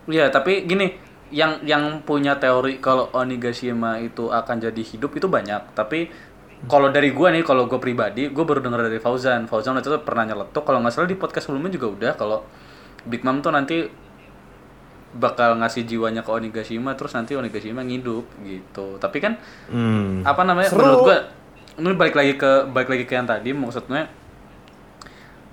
[0.05, 0.93] Iya, tapi gini,
[1.29, 5.73] yang yang punya teori kalau Onigashima itu akan jadi hidup itu banyak.
[5.73, 6.13] Tapi
[6.65, 9.45] kalau dari gua nih, kalau gue pribadi, gue baru dengar dari Fauzan.
[9.45, 12.45] Fauzan waktu itu pernah nyeletuk, kalau nggak salah di podcast sebelumnya juga udah kalau
[13.03, 13.85] Big Mom tuh nanti
[15.11, 18.99] bakal ngasih jiwanya ke Onigashima, terus nanti Onigashima ngidup gitu.
[18.99, 20.21] Tapi kan Hmm.
[20.21, 20.83] apa namanya Seru.
[20.83, 21.17] menurut gua
[21.75, 24.05] ini balik lagi ke balik lagi ke yang tadi maksudnya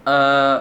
[0.04, 0.58] eh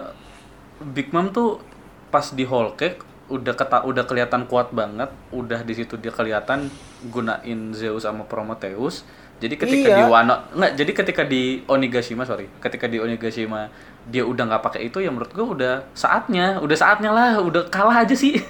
[0.82, 1.62] Big Mom tuh
[2.08, 6.68] pas di Whole Cake udah keta, udah kelihatan kuat banget udah di situ dia kelihatan
[7.08, 9.06] gunain Zeus sama Prometheus
[9.40, 9.96] jadi ketika Iya.
[9.98, 13.72] di Wano nggak jadi ketika di Onigashima sorry ketika di Onigashima
[14.04, 18.04] dia udah nggak pakai itu ya menurut gua udah saatnya udah saatnya lah udah kalah
[18.04, 18.36] aja sih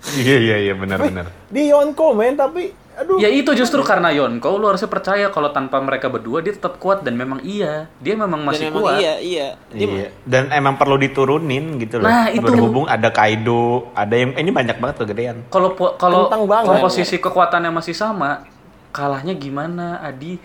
[0.00, 1.28] Iya iya iya benar benar.
[1.52, 3.16] Di Yonko men tapi aduh.
[3.16, 7.00] Ya itu justru karena Yonko lu harusnya percaya kalau tanpa mereka berdua dia tetap kuat
[7.00, 8.98] dan memang iya dia memang masih Dan kuat.
[8.98, 9.48] iya, iya.
[9.68, 10.08] Dia Iya.
[10.22, 12.06] Dan emang perlu diturunin gitu loh.
[12.06, 12.40] Nah, itu.
[12.40, 15.36] Berhubung ada Kaido, ada yang ini banyak banget kegedean.
[15.46, 16.30] Kalau kalau
[16.64, 18.44] komposisi kekuatannya masih sama,
[18.90, 20.36] kalahnya gimana Adi?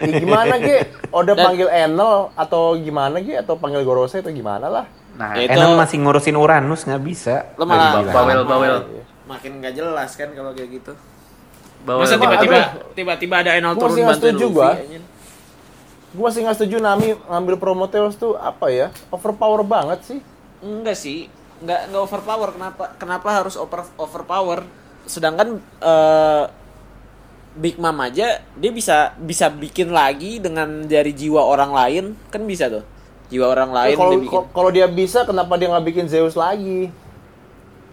[0.00, 0.90] Ya, gimana ge?
[1.08, 3.38] Oda Dan- panggil Enel atau gimana ge?
[3.38, 4.84] Atau panggil Gorose atau gimana lah?
[5.14, 7.46] Nah, Ya, Itu- Enan masih ngurusin Uranus nggak bisa.
[7.54, 8.02] Lo malah
[9.30, 10.92] Makin nggak jelas kan kalau kayak gitu.
[11.80, 12.02] bawel.
[12.02, 12.58] Masa tiba-tiba
[12.92, 14.56] tiba-tiba ada Enel Gua turun bantuin setuju Luffy.
[14.58, 14.70] gua.
[16.10, 18.90] Gue masih nggak setuju Nami ngambil Prometheus tuh apa ya?
[19.08, 20.18] Overpower banget sih.
[20.58, 21.30] Enggak sih,
[21.62, 22.50] enggak enggak overpower.
[22.50, 24.66] Kenapa kenapa harus over overpower?
[25.06, 26.44] Sedangkan eh,
[27.50, 32.66] Big Mom aja dia bisa bisa bikin lagi dengan dari jiwa orang lain, kan bisa
[32.68, 32.82] tuh.
[33.30, 34.40] Jiwa orang lain Ya, Kalau dia bikin.
[34.50, 36.90] kalau dia bisa kenapa dia nggak bikin Zeus lagi?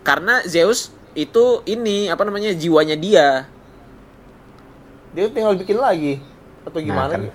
[0.02, 3.50] Karena Zeus itu ini apa namanya jiwanya dia.
[5.12, 6.22] Dia tinggal bikin lagi
[6.62, 7.10] atau gimana?
[7.10, 7.22] kan.
[7.26, 7.32] Ge?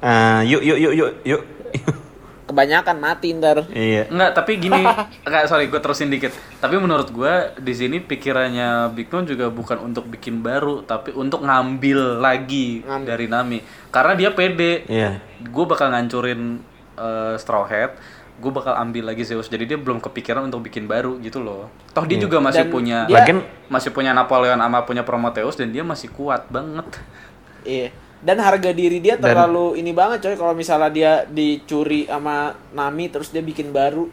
[0.00, 1.42] Eh, yuk yuk yuk yuk yuk.
[2.50, 3.62] Kebanyakan mati ntar.
[3.70, 4.10] iya.
[4.10, 4.82] Enggak, tapi gini,
[5.28, 6.34] enggak sorry gue terusin dikit.
[6.58, 11.46] Tapi menurut gua di sini pikirannya Big Mom juga bukan untuk bikin baru, tapi untuk
[11.46, 13.06] ngambil lagi Ngambil.
[13.06, 13.58] dari Nami.
[13.92, 14.82] Karena dia pede.
[14.88, 15.22] Iya.
[15.40, 16.58] gue bakal ngancurin
[16.96, 17.96] eh, Straw Hat
[18.40, 22.02] gue bakal ambil lagi Zeus jadi dia belum kepikiran untuk bikin baru gitu loh toh
[22.02, 22.24] dia Iya.
[22.24, 23.38] juga masih Dan punya dia- Lagian
[23.68, 26.88] masih punya Napoleon sama punya Prometheus dan dia masih kuat banget.
[27.62, 27.92] Iya.
[28.18, 33.08] Dan harga diri dia Dan- terlalu ini banget coy kalau misalnya dia dicuri sama Nami
[33.08, 34.08] terus dia bikin baru.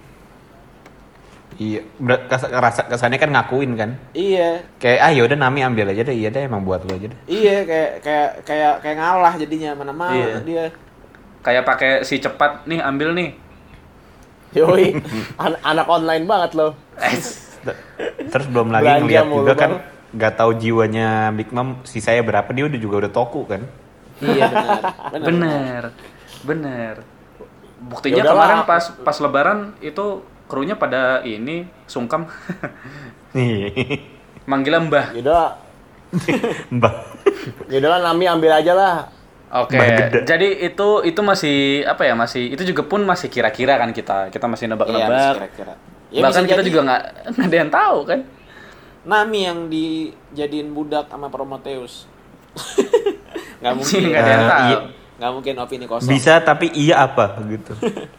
[1.58, 1.82] Iya,
[2.54, 3.98] rasa kesannya kan ngakuin kan.
[4.12, 4.62] Iya.
[4.78, 7.20] Kayak ah yaudah Nami ambil aja deh, iya deh emang buat lo aja deh.
[7.26, 10.38] Iya kayak kayak kayak kayak ngalah jadinya mana mau Iya.
[10.40, 10.66] dia.
[11.42, 13.30] Kayak pakai si cepat nih ambil nih.
[14.56, 14.96] Yoi,
[15.36, 16.72] an- anak online banget loh.
[18.32, 19.72] Terus belum lagi Belanja ngeliat juga kan
[20.08, 23.62] nggak tahu jiwanya Big Mom sisanya berapa dia udah juga udah toku kan.
[24.18, 24.82] Iya benar.
[25.12, 25.22] Benar.
[25.28, 25.84] Bener,
[26.44, 26.96] bener.
[27.78, 28.36] Buktinya Ya udahlah.
[28.40, 30.06] kemarin pas pas Lebaran itu
[30.48, 32.26] krunya pada ini sungkem
[33.36, 34.02] Nih,
[34.48, 35.06] manggilnya Mbah.
[35.14, 35.48] Yaudah,
[36.72, 36.94] Mbak.
[37.70, 38.96] yaudahlah Nami ambil aja lah.
[39.48, 40.28] Oke, gede.
[40.28, 44.44] jadi itu itu masih apa ya masih itu juga pun masih kira-kira kan kita kita
[44.44, 45.34] masih Iya, nebak-nebak.
[45.40, 45.74] kira-kira.
[46.08, 48.20] Ya, Bahkan kita jadi juga nggak nggak ada yang tahu kan.
[49.04, 52.12] Nami yang dijadiin budak sama Prometheus.
[53.58, 54.00] Nggak mungkin.
[54.06, 54.68] Nggak ada yang Eh, tahu.
[54.68, 54.78] iya.
[55.18, 56.10] Nggak mungkin opini kosong.
[56.10, 57.74] Bisa tapi iya apa gitu.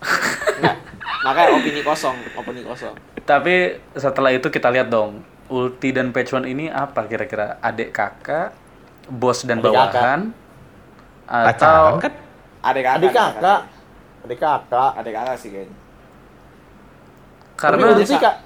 [0.58, 0.76] Nggak.
[1.20, 2.94] Makanya opini kosong, opini kosong.
[3.22, 3.54] Tapi
[3.92, 7.60] setelah itu kita lihat dong, Ulti dan Pechuan ini apa kira-kira?
[7.60, 8.56] Adik kakak,
[9.06, 10.20] bos dan Adik bawahan,
[11.28, 12.12] Pacaran kan?
[12.64, 12.96] Adik kakak.
[13.04, 13.60] Adik kakak,
[14.24, 14.90] adik kakak.
[14.96, 15.76] Adik kakak sih kayaknya.
[17.58, 18.36] Tapi karena udah sih kak,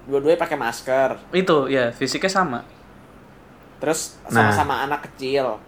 [0.00, 1.10] Dua-duanya pakai masker.
[1.30, 2.60] itu ya fisiknya sama.
[3.78, 4.50] Terus Nah.
[4.50, 5.60] sama-sama anak kecil.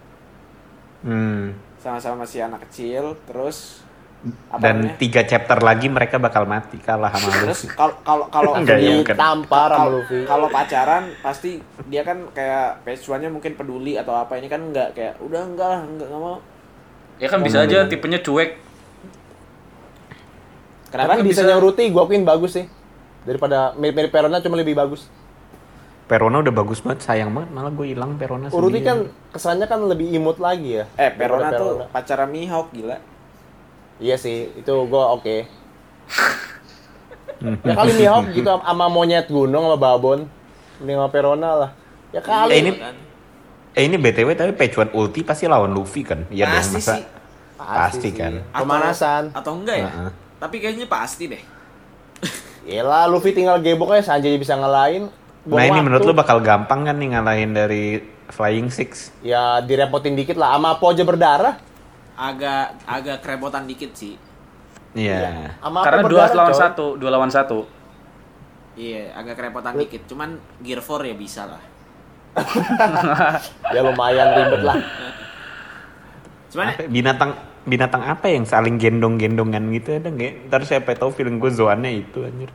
[1.02, 1.54] Hmm.
[1.78, 3.14] Sama-sama masih anak kecil.
[3.28, 3.81] Terus
[4.22, 4.94] apa Dan namanya?
[4.96, 7.66] tiga chapter lagi mereka bakal mati kalah sama Terus Luffy.
[7.74, 10.18] kalau kalau kalau ditampar sama kalau- Luffy.
[10.22, 11.50] Kalau pacaran pasti
[11.86, 15.80] dia kan kayak pecuannya mungkin peduli atau apa ini kan enggak kayak udah enggak lah
[15.82, 16.38] enggak enggak mau.
[17.18, 18.62] Ya kan bisa aja tipenya cuek.
[20.86, 22.66] Kenapa Tapi bisa Ruti, gua akuin bagus sih.
[23.22, 25.08] Daripada mirip-mirip Perona cuma lebih bagus.
[26.04, 28.84] Perona udah bagus banget, sayang banget malah gue hilang Perona Uruti sendiri.
[28.84, 28.98] kan
[29.32, 30.84] kesannya kan lebih imut lagi ya.
[30.94, 32.98] Eh Perona daripada tuh pacaran Mihawk gila.
[34.02, 35.46] Iya sih, itu gua oke.
[37.62, 40.26] ya kali Mihawk gitu sama monyet gunung sama babon.
[40.78, 41.70] Mending sama Perona lah.
[42.10, 42.50] Ya kali.
[42.50, 42.94] Eh, ini kan.
[43.72, 46.26] eh ini BTW tapi Pecuan Ulti pasti lawan Luffy kan?
[46.28, 46.92] Iya dong Pasti masa.
[46.92, 47.04] sih.
[47.56, 48.12] Pasti sih.
[48.12, 48.32] kan.
[48.44, 49.22] Atau- Pemanasan.
[49.32, 49.86] Atau enggak ya?
[49.86, 50.10] Heeh.
[50.36, 51.42] Tapi kayaknya pasti deh.
[52.62, 55.10] Yelah, Luffy tinggal gebok aja Sanjay bisa ngalahin.
[55.42, 55.84] Buang Nah ini waktu.
[55.84, 57.84] menurut lu bakal gampang kan nih ngalahin dari
[58.28, 59.10] Flying Six?
[59.20, 61.58] Ya direpotin dikit lah, sama Po aja berdarah.
[62.14, 64.14] Agak agak kerepotan dikit sih.
[64.92, 65.56] Iya.
[65.58, 67.64] Sama Karena dua lawan satu, dua lawan satu.
[68.76, 70.04] Iya, agak kerepotan dikit.
[70.08, 71.62] Cuman Gear 4 ya bisa lah.
[73.76, 74.76] Ya lumayan ribet lah.
[76.52, 77.32] Cuman Apa- binatang
[77.62, 80.48] binatang apa yang saling gendong-gendongan gitu ada nggak?
[80.48, 82.50] Ntar siapa tahu feeling gue zoannya itu anjir.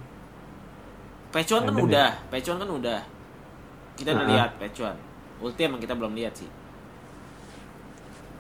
[1.34, 3.00] Pecuan kan udah, Pecuan kan udah.
[3.98, 4.34] Kita udah Heeh.
[4.38, 4.96] lihat Pecuan.
[5.38, 6.50] Ulti emang kita belum lihat sih.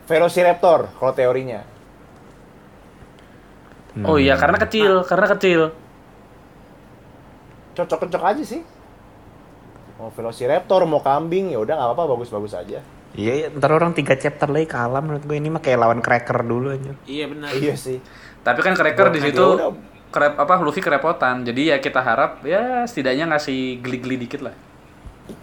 [0.07, 1.61] Velociraptor kalau teorinya.
[4.05, 5.61] Oh iya, karena kecil, karena kecil.
[7.75, 8.61] Cocok-cocok aja sih.
[9.97, 12.79] Mau Velociraptor, mau kambing, ya udah nggak apa-apa, bagus-bagus aja.
[13.17, 16.45] Iya, iya, ntar orang tiga chapter lagi kalah menurut gue ini mah kayak lawan cracker
[16.45, 16.93] dulu anjir.
[17.09, 17.49] Iya benar.
[17.57, 17.97] Iya sih.
[18.45, 19.45] Tapi kan Cracker di situ
[20.07, 21.43] kerep apa Luffy kerepotan.
[21.43, 24.55] Jadi ya kita harap ya setidaknya ngasih geli-geli dikit lah.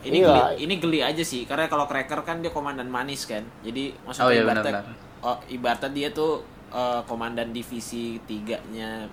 [0.00, 0.26] Ini Iya.
[0.26, 3.44] geli, ini geli aja sih karena kalau Cracker kan dia komandan manis kan.
[3.60, 5.22] Jadi maksudnya Oh, iya, ibaratnya benar-benar.
[5.22, 6.32] oh, ibaratnya dia tuh
[6.70, 9.06] eh, komandan divisi tiganya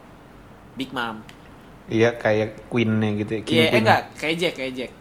[0.73, 1.19] Big Mom.
[1.85, 3.31] Iya kayak queennya gitu.
[3.33, 3.81] ya, King Iya, eh Queen.
[3.81, 4.91] enggak, kayak Jack, kayak Jack.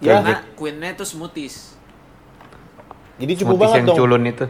[0.00, 0.12] Ya.
[0.14, 1.76] Karena queennya tuh smoothies.
[3.14, 3.98] Jadi cukup Smoothies banget yang dong.
[4.00, 4.46] culun itu.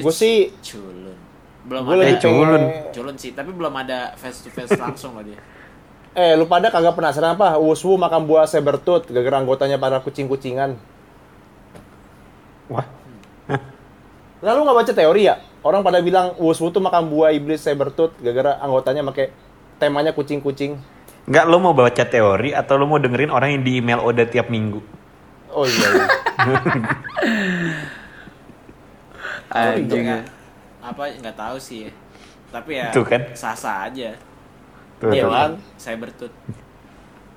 [0.00, 1.16] Gue sih, culun.
[1.64, 2.62] Belum gue ada Eh, culun.
[2.90, 5.36] culun sih, tapi belum ada face to face langsung loh dia.
[6.16, 7.60] Eh, lu pada kagak penasaran apa?
[7.60, 10.74] Wuswu makan buah sabertooth gara-gara anggotanya para kucing-kucingan.
[12.68, 12.84] Wah,
[14.38, 15.34] Lalu nggak baca teori ya?
[15.66, 19.30] Orang pada bilang Wuswu tuh makan buah iblis sabertooth gara-gara anggotanya pakai
[19.78, 20.78] temanya kucing-kucing.
[21.28, 24.48] nggak lo mau baca teori atau lo mau dengerin orang yang di email Oda tiap
[24.48, 24.80] minggu?
[25.52, 26.08] Oh iya.
[26.40, 26.56] iya.
[29.76, 30.04] Anjing.
[30.08, 30.28] Nggak-
[30.80, 31.92] apa nggak tahu sih ya.
[32.48, 33.20] Tapi ya Tuh kan.
[33.36, 34.16] sah-sah aja.
[34.98, 35.50] Tuh, Iya kan?
[35.78, 36.32] Saya bertut.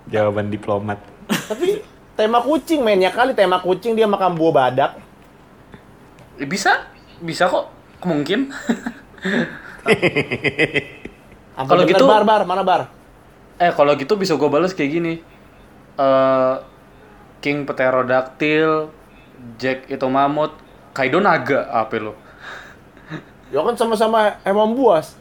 [0.10, 0.98] Jawaban diplomat.
[1.52, 1.82] Tapi
[2.18, 4.92] tema kucing men ya kali tema kucing dia makan buah badak.
[6.38, 6.90] Eh, Bisa,
[7.22, 7.70] bisa kok.
[8.02, 8.50] Mungkin.
[11.54, 12.90] Kalau gitu- bar bar mana bar?
[13.62, 15.14] eh kalau gitu bisa gue balas kayak gini.
[15.96, 16.56] Eh
[17.42, 18.90] King Pterodactyl,
[19.58, 20.54] Jack itu mamut,
[20.94, 22.14] Kaido naga apa lo?
[23.54, 25.14] Ya kan sama-sama emang buas.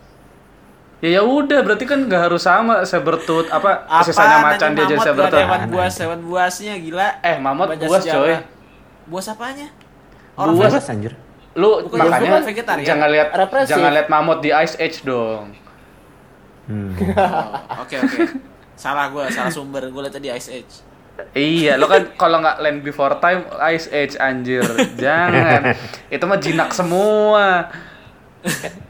[1.00, 4.04] Ya ya udah, berarti kan nggak harus sama Sabertooth apa Apa?
[4.04, 5.62] sisanya macan dia jadi Hewan Sabertooth.
[5.66, 7.08] buas, hewan buasnya gila.
[7.20, 8.20] Eh, mamut Baca buas, sejarah.
[8.20, 8.36] coy.
[9.08, 9.66] Buas apanya?
[10.36, 10.70] Buas.
[10.70, 11.16] Buas anjir.
[11.56, 12.86] Lu Bukan, makanya bukan vegetarian.
[12.86, 13.28] jangan lihat
[13.66, 15.56] jangan lihat mamut di Ice Age dong.
[16.68, 16.92] Hmm.
[16.94, 18.18] Oh, Oke oke.
[18.76, 19.88] Salah gua, salah sumber.
[19.88, 20.74] Gua lihat tadi Ice Age.
[21.32, 24.62] Iya, lo kan kalau nggak Land Before Time, Ice Age anjir.
[25.02, 25.74] Jangan.
[26.06, 27.72] Itu mah jinak semua.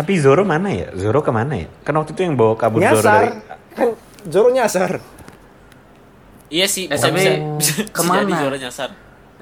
[0.00, 0.88] Tapi Zoro mana ya?
[0.94, 1.68] Zoro ke mana ya?
[1.84, 3.20] Kan waktu itu yang bawa kabur Zoro Nyasar.
[3.20, 3.28] dari
[3.70, 3.88] Kan
[4.24, 4.90] Zoro nyasar.
[6.48, 7.32] Iya sih, Eh, bisa tapi bisa.
[7.54, 8.24] bisa ke mana?
[8.24, 8.90] jadi Zoro nyasar.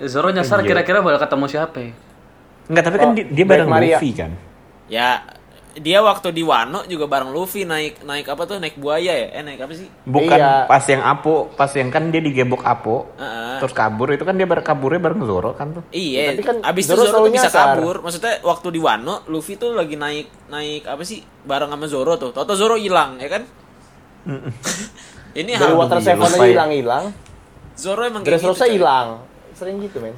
[0.01, 1.93] Zoro nyasar kira-kira bakal ketemu siapa ya?
[2.67, 3.97] Enggak, tapi kan Oh, dia, dia bareng Maria.
[3.97, 4.31] Luffy kan.
[4.87, 5.23] Ya,
[5.79, 8.57] dia waktu di Wano juga bareng Luffy naik naik apa tuh?
[8.57, 9.29] Naik buaya ya?
[9.33, 9.87] Eh naik apa sih?
[10.03, 10.65] Bukan Iya.
[10.65, 13.59] pas yang Apo, pas yang kan dia digebok Apo, Heeh.
[13.59, 15.83] terus kabur itu kan dia bar kaburnya bareng Zoro kan tuh.
[15.89, 17.67] Iya, Tapi kan abis itu Zoro Zoro tuh bisa nyasar.
[17.75, 17.97] kabur.
[18.01, 22.31] Maksudnya waktu di Wano, Luffy tuh lagi naik naik apa sih bareng sama Zoro tuh.
[22.31, 23.43] Toto Zoro hilang, ya kan?
[25.35, 26.45] Ini Dari hal Water Seven ya.
[26.45, 27.05] hilang-hilang.
[27.73, 28.75] Zoro emang Dressrosa coy.
[28.75, 29.23] hilang.
[29.55, 30.15] Sering gitu, men.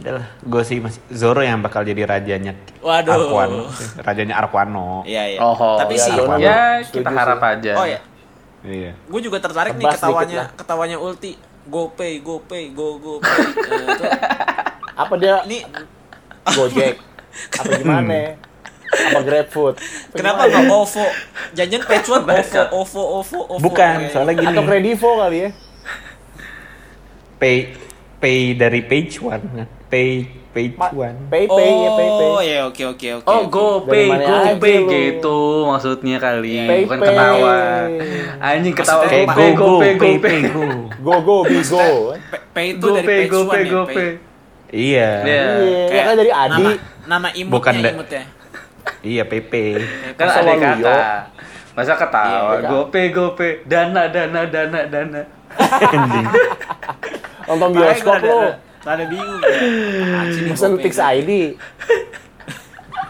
[0.00, 3.12] Udah lah, gue sih masih Zoro yang bakal jadi rajanya Waduh.
[3.12, 3.68] Arquano,
[4.00, 5.04] rajanya Arquano.
[5.04, 5.38] Iya, iya.
[5.38, 6.36] Oh, Tapi ya, sih, Zoro.
[6.36, 7.72] ya kita harap aja.
[7.76, 8.00] oh ya,
[8.60, 8.92] Iya.
[8.92, 11.32] gue juga tertarik nih Tebas dikit ketawanya ketawanya Ulti.
[11.60, 13.28] GoPay, GoPay, Go GoPay.
[13.62, 14.04] Eh, itu
[14.96, 15.60] Apa dia ini
[16.42, 16.96] Gojek?
[17.54, 18.34] Apa gimana?
[18.90, 19.74] Apa GrabFood?
[19.76, 21.06] Apa kenapa nggak OVO?
[21.52, 23.60] Janjian Patchwork OVO, OVO, OVO, OVO.
[23.60, 24.48] Bukan, Eh, soalnya gini.
[24.50, 25.50] Atau Kredivo kali ya?
[27.38, 27.56] Pay
[28.18, 29.44] pay dari page one,
[29.90, 30.26] pay
[30.74, 31.18] Ma- one.
[31.26, 32.26] Pay pay ya pay pay.
[32.26, 33.26] Oh, ya oke oke oke.
[33.26, 34.34] Oh, mana GoPay aja
[34.78, 34.90] lu?
[34.90, 37.06] gitu maksudnya kali, Pay, bukan pay.
[37.06, 37.58] ketawa.
[38.40, 40.14] Anjing ketawa GoPay, go go pay GoPay.
[40.18, 40.62] pay go.
[41.00, 41.86] Go go bigo.
[42.24, 43.94] Pay- Pay itu dari one GoPay, ya, GoPay.
[43.94, 44.10] Pay.
[44.70, 45.10] Iya.
[45.22, 45.44] Iya.
[45.86, 46.50] Ya kan dari Adi.
[46.52, 46.70] Nama
[47.06, 48.22] nama imutnya Bukan da- imutnya.
[49.02, 49.52] Iya PP.
[50.14, 50.96] Kan ada kata.
[51.70, 55.20] Masa ketawa, GoPay, GoPay, dana, dana, dana, dana.
[55.84, 56.26] Anjing.
[57.46, 58.69] Nonton bioskop lo.
[58.80, 59.52] Rada- Rada bingung ya.
[60.16, 60.24] Ah,
[60.72, 60.82] GoPay.
[60.82, 61.30] Pix ID.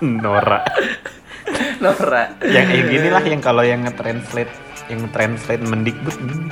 [0.02, 0.60] Nora.
[1.78, 2.22] Nora.
[2.42, 4.52] yang yang gini lah yang kalau yang nge-translate
[4.88, 6.50] yang nge-translate mendikbud gini.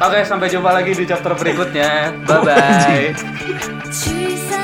[0.00, 2.12] Oke, sampai jumpa lagi di chapter berikutnya.
[2.24, 3.04] Bye bye.
[3.94, 4.63] 去